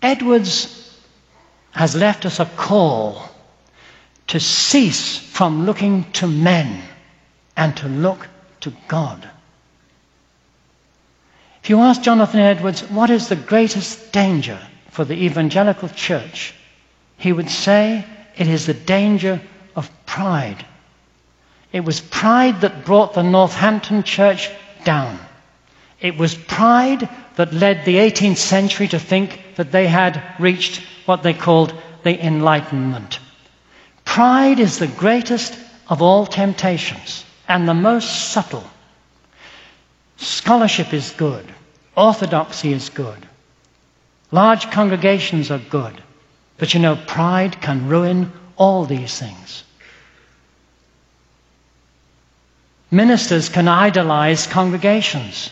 [0.00, 0.78] Edwards
[1.70, 3.22] has left us a call
[4.32, 6.82] to cease from looking to men
[7.54, 8.26] and to look
[8.60, 9.28] to God.
[11.62, 14.58] If you ask Jonathan Edwards, what is the greatest danger
[14.90, 16.54] for the evangelical church?
[17.18, 19.38] He would say it is the danger
[19.76, 20.64] of pride.
[21.70, 24.48] It was pride that brought the Northampton church
[24.82, 25.18] down.
[26.00, 27.06] It was pride
[27.36, 32.18] that led the 18th century to think that they had reached what they called the
[32.18, 33.18] Enlightenment.
[34.12, 35.58] Pride is the greatest
[35.88, 37.24] of all temptations.
[37.48, 38.64] and the most subtle.
[40.18, 41.46] Scholarship is good.
[41.96, 43.26] Orthodoxy is good.
[44.30, 45.94] Large congregations are good.
[46.58, 49.64] But you know, pride can ruin all these things.
[52.90, 55.50] Ministers can idolize congregations.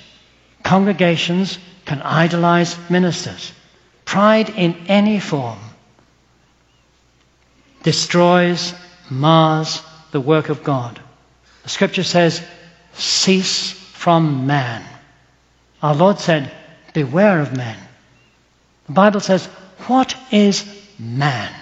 [0.64, 3.52] Congregations can idolize ministers.
[4.04, 5.69] Pride in any form
[7.82, 8.74] destroys,
[9.08, 11.00] mars the work of God.
[11.62, 12.42] The scripture says,
[12.94, 14.84] cease from man.
[15.82, 16.50] Our Lord said,
[16.92, 17.78] beware of man.
[18.86, 19.46] The Bible says,
[19.86, 20.64] what is
[20.98, 21.52] man?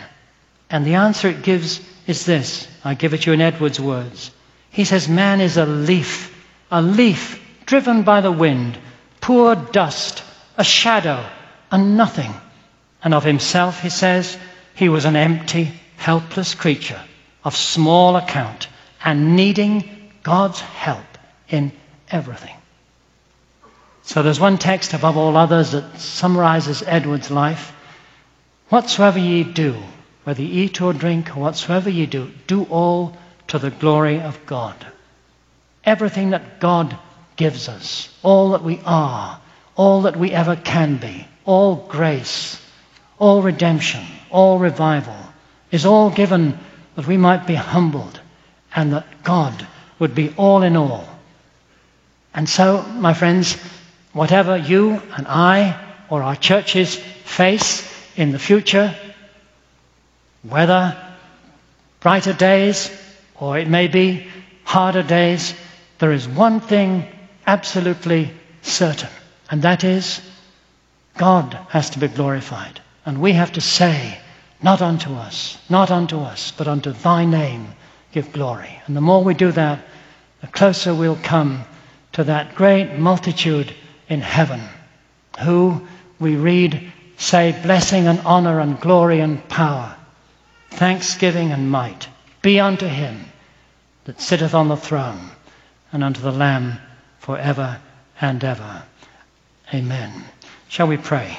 [0.71, 2.67] And the answer it gives is this.
[2.85, 4.31] I give it you in Edwards' words.
[4.71, 6.35] He says, Man is a leaf,
[6.71, 8.79] a leaf driven by the wind,
[9.21, 10.23] poor dust,
[10.57, 11.25] a shadow,
[11.71, 12.33] a nothing.
[13.03, 14.37] And of himself, he says,
[14.75, 17.03] he was an empty, helpless creature
[17.45, 18.69] of small account
[19.05, 21.05] and needing God's help
[21.49, 21.73] in
[22.11, 22.55] everything.
[24.03, 27.75] So there's one text above all others that summarizes Edwards' life.
[28.71, 29.77] Whatsoever ye do,
[30.25, 33.17] whether ye eat or drink, or whatsoever ye do, do all
[33.49, 34.75] to the glory of God.
[35.85, 36.97] Everything that God
[37.37, 39.41] gives us, all that we are,
[39.77, 42.61] all that we ever can be, all grace,
[43.19, 45.17] all redemption, all revival,
[45.71, 46.59] is all given
[46.97, 48.21] that we might be humbled
[48.75, 49.67] and that God
[49.99, 51.09] would be all in all.
[52.35, 53.57] And so, my friends,
[54.13, 58.95] whatever you and I or our churches face in the future,
[60.43, 60.97] whether
[62.01, 62.91] brighter days
[63.39, 64.27] or it may be
[64.65, 65.55] harder days,
[65.99, 67.07] there is one thing
[67.47, 68.31] absolutely
[68.63, 69.09] certain,
[69.51, 70.21] and that is
[71.17, 72.81] God has to be glorified.
[73.05, 74.19] And we have to say,
[74.63, 77.69] not unto us, not unto us, but unto thy name
[78.13, 78.81] give glory.
[78.87, 79.81] And the more we do that,
[80.41, 81.65] the closer we'll come
[82.13, 83.73] to that great multitude
[84.09, 84.61] in heaven
[85.41, 85.87] who
[86.19, 89.97] we read say blessing and honor and glory and power,
[90.71, 92.09] thanksgiving and might
[92.43, 93.25] be unto him
[94.05, 95.31] that sitteth on the throne
[95.93, 96.79] and unto the Lamb
[97.19, 97.81] for ever
[98.21, 98.83] and ever.
[99.75, 100.25] Amen.
[100.69, 101.39] Shall we pray?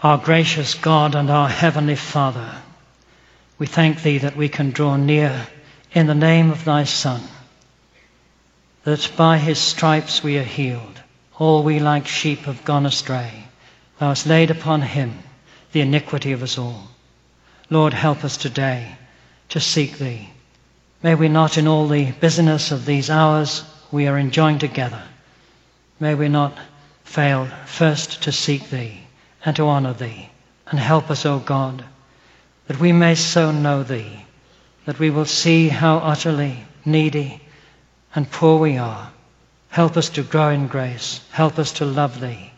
[0.00, 2.62] Our gracious God and our heavenly Father,
[3.58, 5.48] we thank Thee that we can draw near
[5.92, 7.20] in the name of Thy Son,
[8.84, 11.00] that by His stripes we are healed.
[11.36, 13.48] All we like sheep have gone astray.
[13.98, 15.18] Thou hast laid upon Him
[15.72, 16.90] the iniquity of us all.
[17.68, 18.94] Lord, help us today
[19.48, 20.30] to seek Thee.
[21.02, 25.02] May we not, in all the busyness of these hours we are enjoying together,
[25.98, 26.56] may we not
[27.02, 29.07] fail first to seek Thee
[29.44, 30.30] and to honor Thee.
[30.66, 31.84] And help us, O God,
[32.66, 34.24] that we may so know Thee,
[34.84, 37.40] that we will see how utterly needy
[38.14, 39.10] and poor we are.
[39.70, 41.20] Help us to grow in grace.
[41.30, 42.52] Help us to love Thee.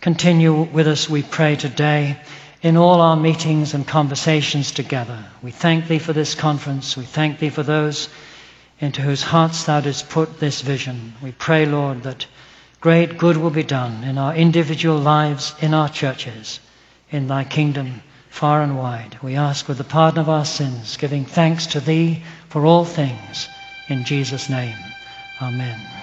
[0.00, 2.18] Continue with us, we pray today
[2.62, 5.24] in all our meetings and conversations together.
[5.42, 6.96] We thank Thee for this conference.
[6.96, 8.08] We thank Thee for those
[8.80, 11.14] into whose hearts Thou didst put this vision.
[11.22, 12.26] We pray, Lord, that
[12.86, 16.60] great good will be done in our individual lives, in our churches,
[17.10, 18.00] in Thy kingdom
[18.30, 19.18] far and wide.
[19.24, 23.48] We ask with the pardon of our sins, giving thanks to Thee for all things.
[23.88, 24.78] In Jesus' name,
[25.42, 25.95] Amen.